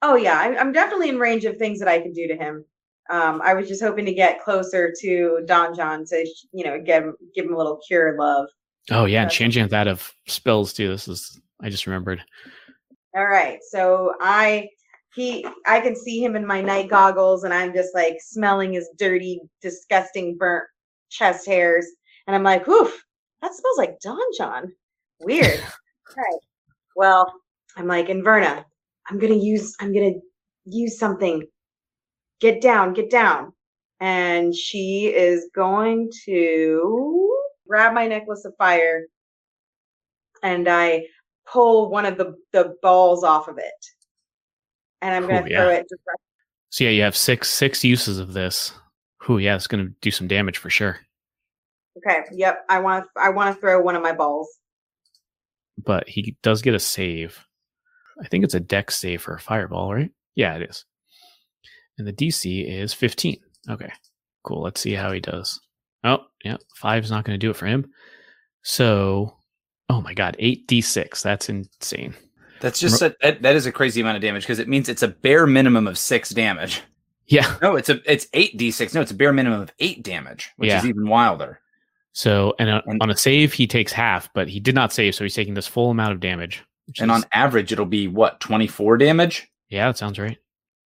[0.02, 2.64] Oh yeah, I'm, I'm definitely in range of things that I can do to him.
[3.08, 7.04] Um, I was just hoping to get closer to Don John to you know give
[7.04, 8.48] him give him a little cure love.
[8.90, 10.88] Oh yeah, and changing that of spells too.
[10.88, 12.22] This is I just remembered.
[13.14, 14.68] All right, so I
[15.16, 18.90] he I can see him in my night goggles, and I'm just like smelling his
[18.98, 20.64] dirty, disgusting, burnt
[21.10, 21.86] chest hairs,
[22.26, 23.04] and I'm like, "Oof,
[23.42, 24.72] that smells like Don John.
[25.20, 25.60] Weird."
[26.16, 26.40] right.
[26.96, 27.32] Well,
[27.76, 28.64] I'm like, Inverna,
[29.10, 30.14] I'm gonna use I'm gonna
[30.66, 31.42] use something.
[32.40, 33.52] Get down, get down.
[34.00, 39.06] And she is going to grab my necklace of fire
[40.42, 41.06] and I
[41.50, 43.86] pull one of the, the balls off of it.
[45.02, 45.78] And I'm gonna throw yeah.
[45.78, 46.20] it direct
[46.70, 48.72] So yeah, you have six six uses of this.
[49.22, 50.98] Who yeah, it's gonna do some damage for sure.
[51.98, 52.64] Okay, yep.
[52.68, 54.48] I wanna I wanna throw one of my balls.
[55.82, 57.38] But he does get a save.
[58.22, 60.10] I think it's a Dex save for a fireball, right?
[60.34, 60.84] Yeah, it is.
[61.98, 63.38] And the DC is 15.
[63.70, 63.92] Okay.
[64.42, 64.62] Cool.
[64.62, 65.60] Let's see how he does.
[66.04, 66.56] Oh, yeah.
[66.76, 67.90] Five is not going to do it for him.
[68.62, 69.36] So,
[69.88, 71.22] oh my God, 8d6.
[71.22, 72.14] That's insane.
[72.60, 75.02] That's just a, that, that is a crazy amount of damage because it means it's
[75.02, 76.82] a bare minimum of six damage.
[77.28, 77.56] Yeah.
[77.60, 78.94] No, it's a it's eight d six.
[78.94, 81.60] No, it's a bare minimum of eight damage, which is even wilder.
[82.12, 85.14] So, and, uh And- on a save, he takes half, but he did not save.
[85.14, 86.62] So he's taking this full amount of damage.
[87.00, 89.48] And is- on average, it'll be what twenty four damage.
[89.68, 90.38] Yeah, that sounds right.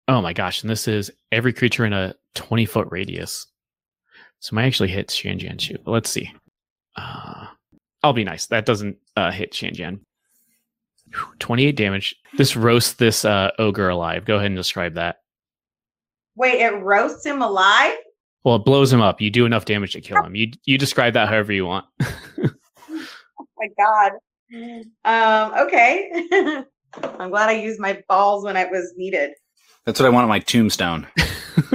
[0.09, 0.63] Oh my gosh.
[0.63, 3.47] And this is every creature in a 20 foot radius.
[4.41, 5.77] So might actually hit Shanjan.
[5.85, 6.33] But let's see.
[6.97, 7.47] Uh,
[8.03, 8.47] I'll be nice.
[8.47, 10.01] That doesn't uh, hit Shanjan.
[11.13, 12.17] Whew, 28 damage.
[12.37, 14.25] This roasts this uh, ogre alive.
[14.25, 15.17] Go ahead and describe that.
[16.37, 17.97] Wait, it roasts him alive?
[18.45, 19.21] Well, it blows him up.
[19.21, 20.35] You do enough damage to kill him.
[20.35, 21.85] You you describe that however you want.
[22.03, 24.13] oh my god.
[25.05, 26.11] Um, okay.
[27.19, 29.33] I'm glad I used my balls when it was needed.
[29.85, 31.07] That's what I want on my tombstone.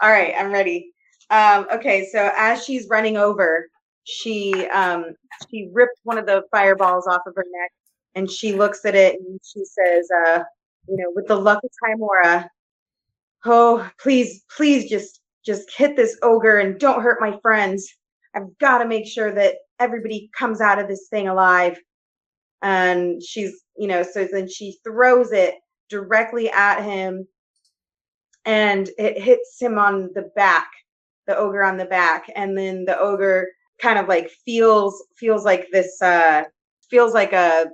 [0.00, 0.92] All right, I'm ready.
[1.30, 3.68] Um, okay, so as she's running over,
[4.06, 5.14] she um
[5.50, 7.72] she ripped one of the fireballs off of her neck
[8.14, 10.42] and she looks at it and she says, uh,
[10.88, 12.48] you know, with the luck of Tymora,
[13.44, 17.88] oh please, please just just hit this ogre and don't hurt my friends.
[18.34, 21.78] I've got to make sure that everybody comes out of this thing alive.
[22.62, 25.54] And she's, you know, so then she throws it
[25.88, 27.26] directly at him
[28.44, 30.68] and it hits him on the back
[31.26, 33.48] the ogre on the back and then the ogre
[33.80, 36.44] kind of like feels feels like this uh
[36.90, 37.66] feels like a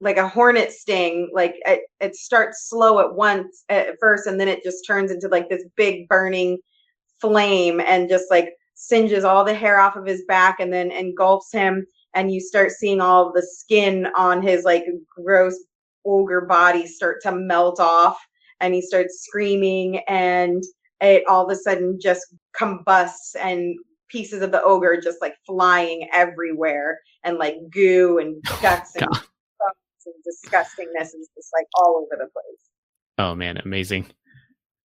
[0.00, 4.48] like a hornet sting like it, it starts slow at once at first and then
[4.48, 6.58] it just turns into like this big burning
[7.20, 11.50] flame and just like singes all the hair off of his back and then engulfs
[11.52, 15.56] him and you start seeing all the skin on his like gross
[16.06, 18.18] ogre body start to melt off
[18.60, 20.62] and he starts screaming and
[21.00, 23.76] it all of a sudden just combusts and
[24.08, 30.14] pieces of the ogre just like flying everywhere and like goo and guts and, and
[30.26, 32.68] disgustingness is just like all over the place
[33.18, 34.06] oh man, amazing.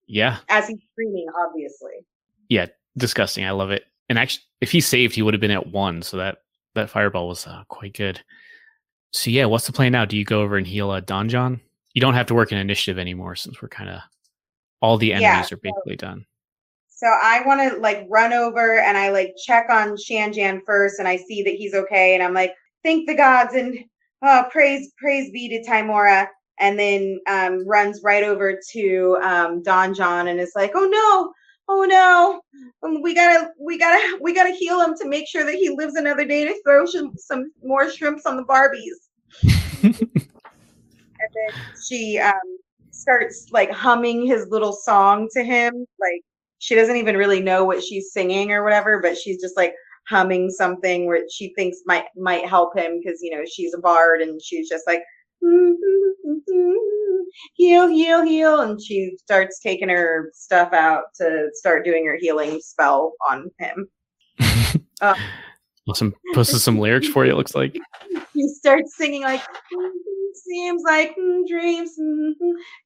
[0.08, 2.06] Yeah, as he's screaming obviously
[2.50, 2.68] yeah,
[2.98, 3.46] disgusting.
[3.46, 3.86] I love it.
[4.10, 6.02] And actually, if he saved, he would have been at one.
[6.02, 6.40] So that
[6.76, 8.20] that fireball was uh, quite good.
[9.12, 10.06] So yeah, what's the plan now?
[10.06, 11.62] Do you go over and heal uh, Don John?
[11.94, 14.02] You don't have to work in initiative anymore since we're kind of
[14.82, 16.26] all the Yeah, enemies are so- basically done.
[17.04, 21.08] So i want to like run over and i like check on shanjan first and
[21.08, 23.78] i see that he's okay and i'm like thank the gods and
[24.22, 26.28] uh, praise praise be to tymora
[26.60, 31.34] and then um, runs right over to um, don john and is like oh no.
[31.70, 32.42] Oh no.
[32.84, 35.96] Um, we gotta we gotta we gotta heal him to make sure that he lives
[35.96, 39.00] another day to throw some, some more shrimps on the barbies.
[41.24, 42.34] And then she um,
[42.92, 46.22] starts like humming his little song to him like
[46.64, 49.74] she doesn't even really know what she's singing or whatever but she's just like
[50.08, 54.22] humming something where she thinks might might help him because you know she's a bard
[54.22, 55.02] and she's just like
[57.56, 62.60] heal heal heal and she starts taking her stuff out to start doing her healing
[62.62, 63.88] spell on him
[65.02, 65.16] Uh,
[65.90, 66.16] Awesome.
[66.34, 67.34] Posted some lyrics for you.
[67.34, 67.78] It looks like.
[68.34, 69.42] he starts singing like
[70.34, 71.14] seems like
[71.48, 72.34] dreams mm,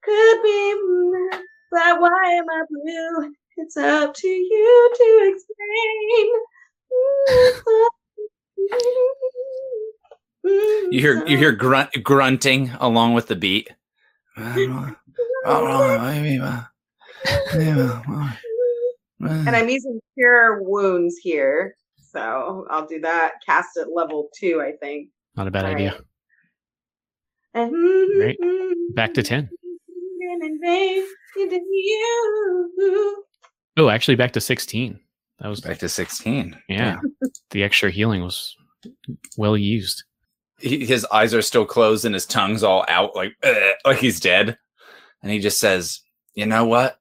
[0.04, 1.40] could be mm,
[1.72, 6.32] but why am i blue It's up to you to explain.
[10.90, 13.70] You hear you hear grunt grunting along with the beat.
[14.38, 14.96] And
[19.20, 21.76] and I'm using cure wounds here.
[22.12, 23.34] So I'll do that.
[23.46, 25.10] Cast at level two, I think.
[25.36, 26.00] Not a bad All idea.
[27.54, 27.70] right.
[27.70, 28.38] Hmm, Great.
[28.42, 29.50] Hmm, Back to 10.
[32.80, 33.10] Hmm,
[33.78, 33.86] In vain, you did you.
[33.86, 35.00] Oh, actually, back to 16.
[35.40, 36.58] That was, back to sixteen.
[36.68, 36.98] yeah.
[37.52, 38.56] the extra healing was
[39.38, 40.04] well used.
[40.60, 44.20] He, his eyes are still closed and his tongue's all out, like "Ugh," like he's
[44.20, 44.58] dead.
[45.22, 46.02] And he just says,
[46.34, 47.00] "You know what?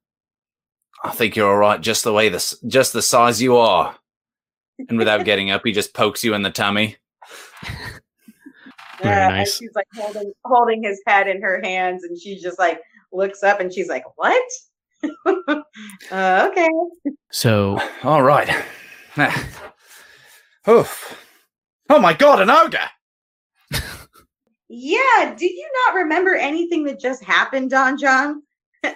[1.02, 3.96] I think you're all right, just the way the s- just the size you are."
[4.90, 6.96] And without getting up, he just pokes you in the tummy.
[9.02, 9.56] Very Yeah, and nice.
[9.56, 12.80] she's like holding holding his head in her hands, and she just like
[13.12, 14.42] looks up and she's like, "What?
[16.10, 16.68] uh, okay."
[17.30, 18.48] So, All right.
[20.68, 21.22] Oof.
[21.88, 22.78] Oh my god, an ogre!
[24.68, 25.34] Yeah.
[25.38, 28.42] Do you not remember anything that just happened, Don John?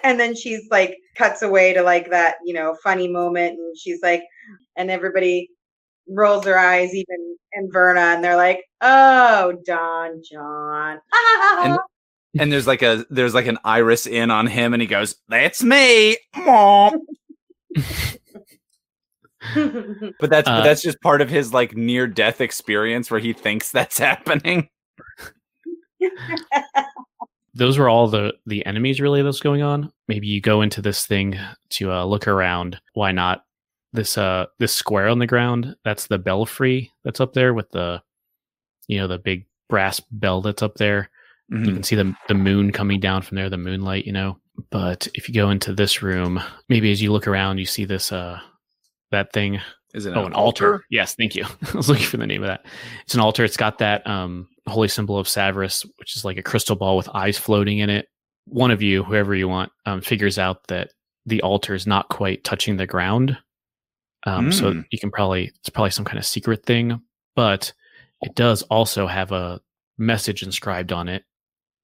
[0.03, 4.01] And then she's like cuts away to like that, you know, funny moment, and she's
[4.03, 4.21] like,
[4.75, 5.49] and everybody
[6.09, 10.99] rolls their eyes, even Inverna, and they're like, "Oh, Don John."
[11.63, 11.79] And-
[12.39, 15.63] And there's like a there's like an iris in on him, and he goes, "That's
[15.63, 17.01] me." Mom.
[19.55, 23.33] But that's Uh, but that's just part of his like near death experience where he
[23.33, 24.69] thinks that's happening.
[27.55, 31.05] those were all the the enemies really that's going on maybe you go into this
[31.05, 31.37] thing
[31.69, 33.43] to uh, look around why not
[33.93, 38.01] this uh this square on the ground that's the belfry that's up there with the
[38.87, 41.09] you know the big brass bell that's up there
[41.51, 41.65] Mm-hmm.
[41.65, 44.37] you can see the the moon coming down from there the moonlight you know?
[44.69, 48.11] But if you go into this room maybe as you look around you see this
[48.11, 48.39] uh
[49.11, 49.59] that thing.
[49.93, 50.83] Is it oh an altar?
[50.89, 51.43] yes thank you.
[51.73, 52.65] I was looking for the name of that.
[53.03, 53.43] It's an altar.
[53.43, 57.09] It's got that um holy symbol of Savras, which is like a crystal ball with
[57.13, 58.05] eyes floating in it.
[58.45, 60.89] One of you whoever you want um figures out that
[61.25, 63.37] the altar is not quite touching the ground.
[64.25, 64.85] Um so Mm.
[64.91, 67.01] you can probably it's probably some kind of secret thing
[67.35, 67.73] but
[68.21, 69.59] it does also have a
[69.97, 71.23] message inscribed on it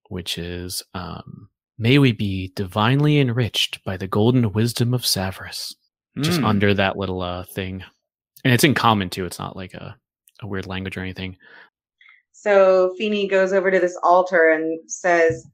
[0.08, 1.48] which is um
[1.78, 5.74] may we be divinely enriched by the golden wisdom of Savras
[6.20, 6.46] just Mm.
[6.46, 7.84] under that little uh thing
[8.44, 9.96] and it's in common too it's not like a,
[10.42, 11.36] a weird language or anything
[12.32, 15.44] So Feeny goes over to this altar and says,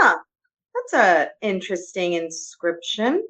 [0.00, 0.18] Huh,
[0.74, 3.22] that's a interesting inscription.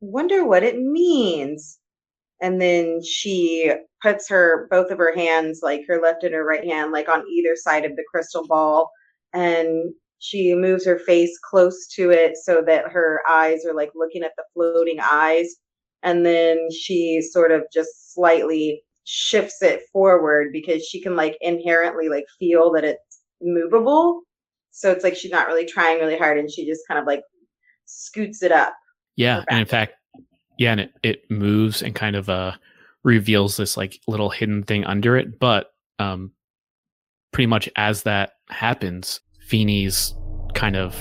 [0.00, 1.78] Wonder what it means.
[2.42, 6.64] And then she puts her both of her hands, like her left and her right
[6.64, 8.90] hand, like on either side of the crystal ball,
[9.32, 14.22] and she moves her face close to it so that her eyes are like looking
[14.22, 15.48] at the floating eyes.
[16.02, 22.08] And then she sort of just slightly shifts it forward because she can like inherently
[22.08, 24.22] like feel that it's movable.
[24.70, 27.22] So it's like she's not really trying really hard and she just kind of like
[27.86, 28.72] scoots it up.
[29.16, 29.94] yeah and in fact
[30.58, 32.52] yeah and it, it moves and kind of uh
[33.02, 36.30] reveals this like little hidden thing under it but um
[37.32, 40.14] pretty much as that happens Feeny's
[40.54, 40.94] kind of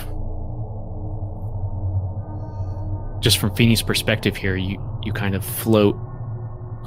[3.21, 5.95] just from Feeny's perspective here you you kind of float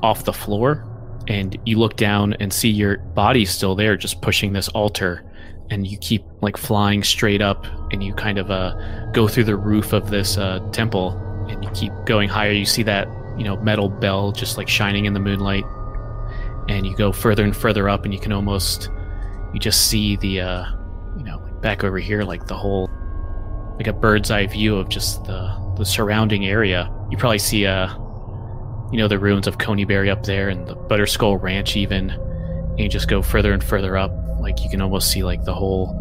[0.03, 0.89] off the floor
[1.29, 5.25] and you look down and see your body still there just pushing this altar
[5.71, 8.75] and you keep like flying straight up and you kind of uh
[9.13, 11.17] go through the roof of this uh temple
[11.49, 12.51] and you keep going higher.
[12.51, 13.07] You see that
[13.39, 15.65] you know metal bell just like shining in the moonlight
[16.69, 18.91] and you go further and further up and you can almost
[19.55, 20.65] you just see the uh
[21.63, 22.91] back over here like the whole
[23.77, 26.91] like a bird's eye view of just the the surrounding area.
[27.11, 27.89] You probably see uh
[28.93, 32.11] you know the ruins of Conyberry up there and the Butterskull Ranch even.
[32.11, 35.55] And you just go further and further up like you can almost see like the
[35.55, 35.99] whole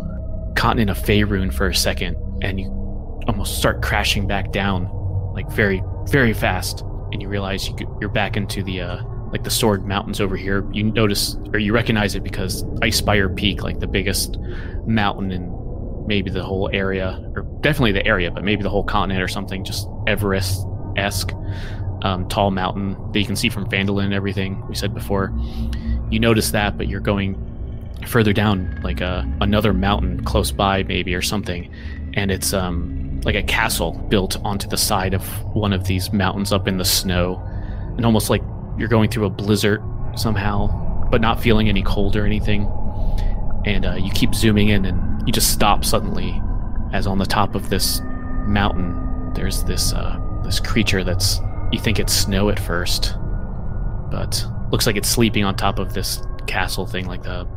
[0.56, 2.68] continent of Faerun for a second and you
[3.28, 4.90] almost start crashing back down
[5.34, 6.82] like very very fast.
[7.12, 10.36] And you realize you, could- you're back into the uh like the sword mountains over
[10.36, 14.38] here you notice or you recognize it because Icespire Peak like the biggest
[14.86, 15.52] mountain in
[16.08, 19.64] maybe the whole area or definitely the area but maybe the whole continent or something
[19.64, 21.32] just everest-esque
[22.04, 25.32] um, tall mountain that you can see from Phandalin and everything we said before.
[26.10, 27.38] You notice that but you're going
[28.08, 31.72] further down like a another mountain close by maybe or something
[32.16, 35.24] and it's um like a castle built onto the side of
[35.56, 37.40] one of these mountains up in the snow
[37.96, 38.42] and almost like
[38.82, 39.82] you're going through a blizzard
[40.16, 40.68] somehow
[41.10, 42.70] but not feeling any cold or anything
[43.66, 46.42] and uh, you keep zooming in and you just stop suddenly
[46.92, 48.02] as on the top of this
[48.48, 51.40] mountain there's this uh this creature that's
[51.72, 53.16] you think it's snow at first,
[54.12, 57.48] but looks like it's sleeping on top of this castle thing, like the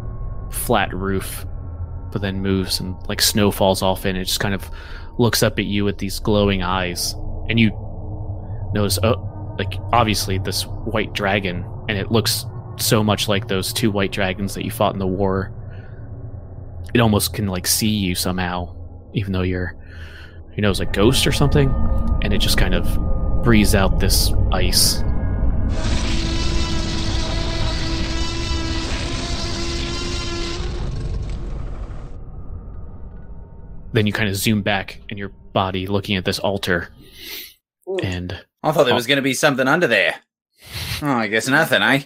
[0.51, 1.45] flat roof,
[2.13, 4.71] but then moves and like snow falls off and it just kind of
[5.19, 7.15] looks up at you with these glowing eyes.
[7.49, 7.71] And you
[8.73, 12.47] notice, oh, like obviously this white dragon, and it looks
[12.77, 15.53] so much like those two white dragons that you fought in the war.
[16.93, 18.75] It almost can like see you somehow,
[19.15, 19.77] even though you're,
[20.57, 21.69] you know, it's like ghost or something.
[22.23, 25.03] And it just kind of breathes out this ice.
[33.93, 36.89] Then you kind of zoom back in your body looking at this altar.
[37.89, 37.99] Ooh.
[37.99, 40.17] And I thought there was going to be something under there.
[41.03, 42.05] Oh, I guess nothing, eh?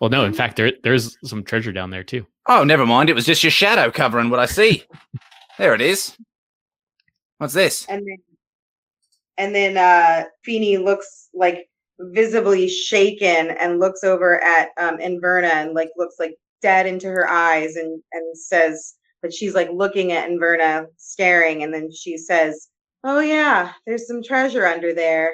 [0.00, 2.26] well no, in fact there there's some treasure down there too.
[2.48, 3.08] Oh, never mind.
[3.08, 4.84] It was just your shadow covering what I see.
[5.58, 6.16] there it is.
[7.38, 7.86] What's this?
[7.88, 8.16] and then
[9.38, 15.74] and then uh Feeny looks like visibly shaken and looks over at um Inverna and
[15.74, 20.28] like looks like dead into her eyes and and says but she's like looking at
[20.28, 22.68] Inverna staring and then she says
[23.06, 25.32] oh yeah there's some treasure under there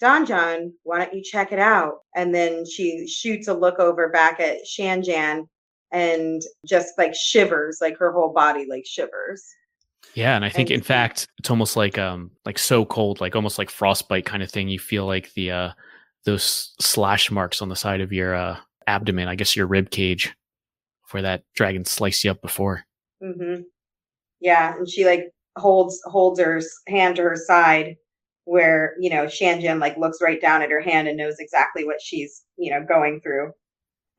[0.00, 4.08] Don John why don't you check it out and then she shoots a look over
[4.08, 5.46] back at Shanjan
[5.92, 9.44] and just like shivers like her whole body like shivers
[10.14, 13.36] Yeah, and I think And- in fact it's almost like um like so cold, like
[13.36, 14.68] almost like frostbite kind of thing.
[14.68, 15.70] You feel like the uh
[16.24, 20.34] those slash marks on the side of your uh abdomen, I guess your rib cage,
[21.10, 22.84] where that dragon sliced you up before.
[23.22, 23.62] Mm-hmm.
[24.40, 27.96] Yeah, and she like holds holds her hand to her side,
[28.44, 32.00] where you know Shanjan like looks right down at her hand and knows exactly what
[32.02, 33.52] she's you know going through,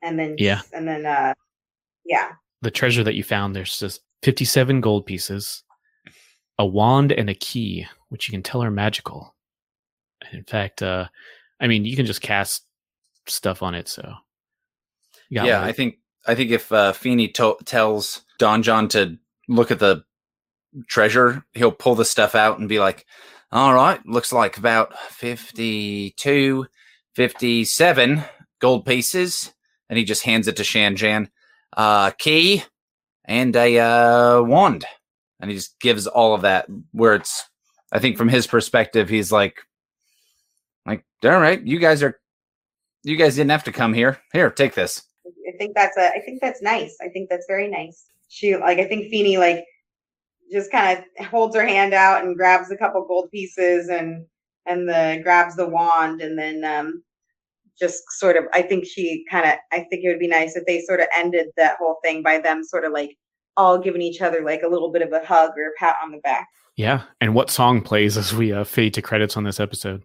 [0.02, 0.62] and then Yeah.
[0.72, 1.34] and then uh,
[2.04, 2.32] yeah,
[2.62, 5.62] The treasure that you found, there's just 57 gold pieces,
[6.58, 9.34] a wand and a key, which you can tell are magical.
[10.22, 11.08] And in fact, uh
[11.60, 12.64] I mean you can just cast
[13.26, 14.02] stuff on it, so
[15.28, 15.68] you yeah, one.
[15.68, 15.96] I think
[16.28, 19.16] I think if uh, Feeny to- tells Don John to
[19.48, 20.02] look at the
[20.88, 23.06] treasure, he'll pull the stuff out and be like,
[23.52, 26.66] "All right, looks like about 52,
[27.14, 28.24] 57
[28.60, 29.52] gold pieces."
[29.88, 31.28] And he just hands it to Shanjan.
[31.76, 32.64] Uh, key
[33.26, 34.84] and a uh, wand.
[35.40, 37.44] And he just gives all of that where it's
[37.92, 39.58] I think from his perspective, he's like
[40.86, 42.18] like, all right, you guys are
[43.04, 44.18] you guys didn't have to come here.
[44.32, 45.02] Here, take this.
[45.26, 46.96] I think that's a I think that's nice.
[47.02, 48.06] I think that's very nice.
[48.28, 49.64] She like I think Feeny like
[50.52, 54.24] just kind of holds her hand out and grabs a couple gold pieces and
[54.66, 57.02] and the grabs the wand and then um
[57.78, 60.64] just sort of I think she kind of I think it would be nice if
[60.66, 63.16] they sort of ended that whole thing by them sort of like
[63.56, 66.10] all giving each other like a little bit of a hug or a pat on
[66.10, 66.48] the back.
[66.76, 67.02] Yeah.
[67.20, 70.04] And what song plays as we uh, fade to credits on this episode?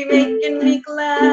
[0.00, 1.29] Be making me glad.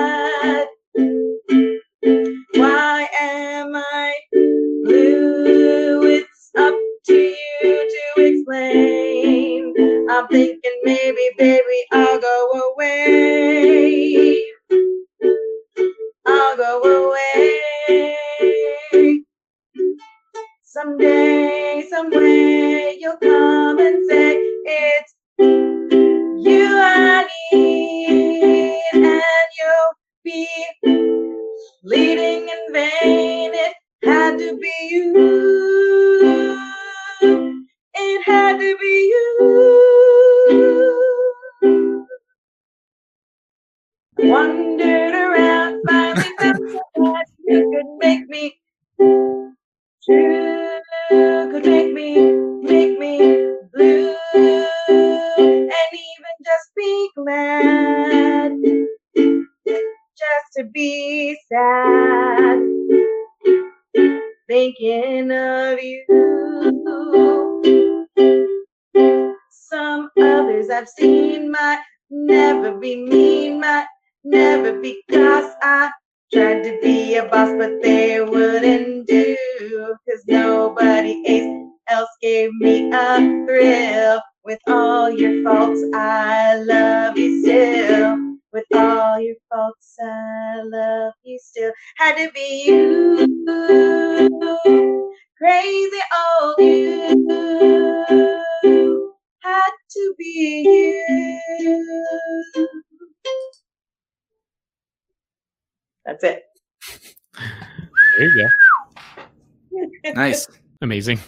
[110.18, 110.48] Nice.
[110.82, 111.20] Amazing.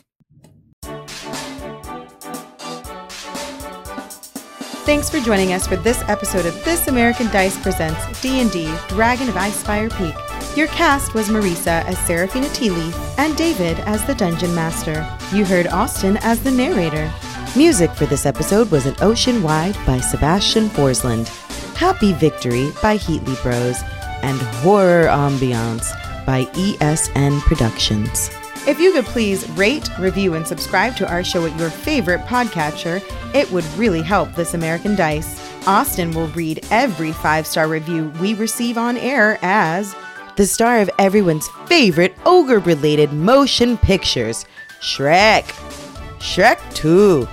[4.89, 9.35] Thanks for joining us for this episode of This American Dice Presents D&D Dragon of
[9.35, 10.15] Icespire Peak.
[10.57, 15.07] Your cast was Marisa as Seraphina Tealeaf and David as the Dungeon Master.
[15.31, 17.13] You heard Austin as the narrator.
[17.55, 21.27] Music for this episode was An Ocean Wide by Sebastian Forsland,
[21.75, 23.83] Happy Victory by Heatley Bros,
[24.23, 25.91] and Horror Ambiance
[26.25, 28.31] by ESN Productions.
[28.67, 33.01] If you could please rate, review, and subscribe to our show at your favorite podcatcher,
[33.33, 35.39] it would really help This American Dice.
[35.65, 39.95] Austin will read every five star review we receive on air as
[40.35, 44.45] the star of everyone's favorite ogre related motion pictures
[44.81, 45.43] Shrek,
[46.19, 47.27] Shrek 2,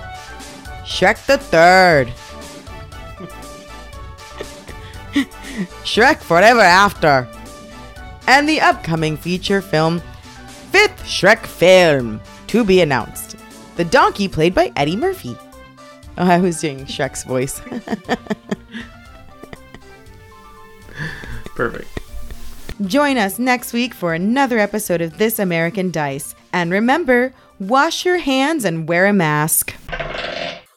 [0.83, 2.07] Shrek the Third,
[5.85, 7.27] Shrek Forever After,
[8.27, 10.01] and the upcoming feature film
[10.77, 13.35] Fifth Shrek film to be announced.
[13.77, 15.35] The donkey played by Eddie Murphy.
[16.19, 17.59] Oh, I was doing Shrek's voice.
[21.55, 21.89] Perfect.
[22.85, 26.35] Join us next week for another episode of This American Dice.
[26.53, 29.73] And remember, wash your hands and wear a mask.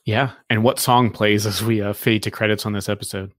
[0.06, 0.30] Yeah.
[0.48, 3.32] And what song plays as we uh, fade to credits on this episode?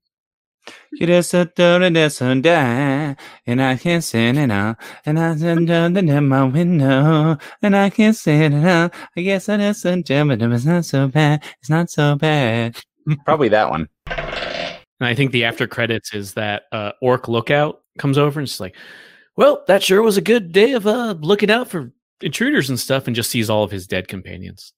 [0.94, 3.16] You just a third of this and die,
[3.48, 7.90] and I can't sit it out, and I send down in my window, and I
[7.90, 8.94] can't sit it out.
[9.18, 11.44] I guess I just a but it's not so bad.
[11.60, 12.78] It's not so bad.
[13.26, 13.90] Probably that one.
[14.08, 18.60] And I think the after credits is that uh, Orc Lookout comes over and it's
[18.60, 18.76] like,
[19.36, 23.08] well, that sure was a good day of uh, looking out for intruders and stuff,
[23.08, 24.74] and just sees all of his dead companions.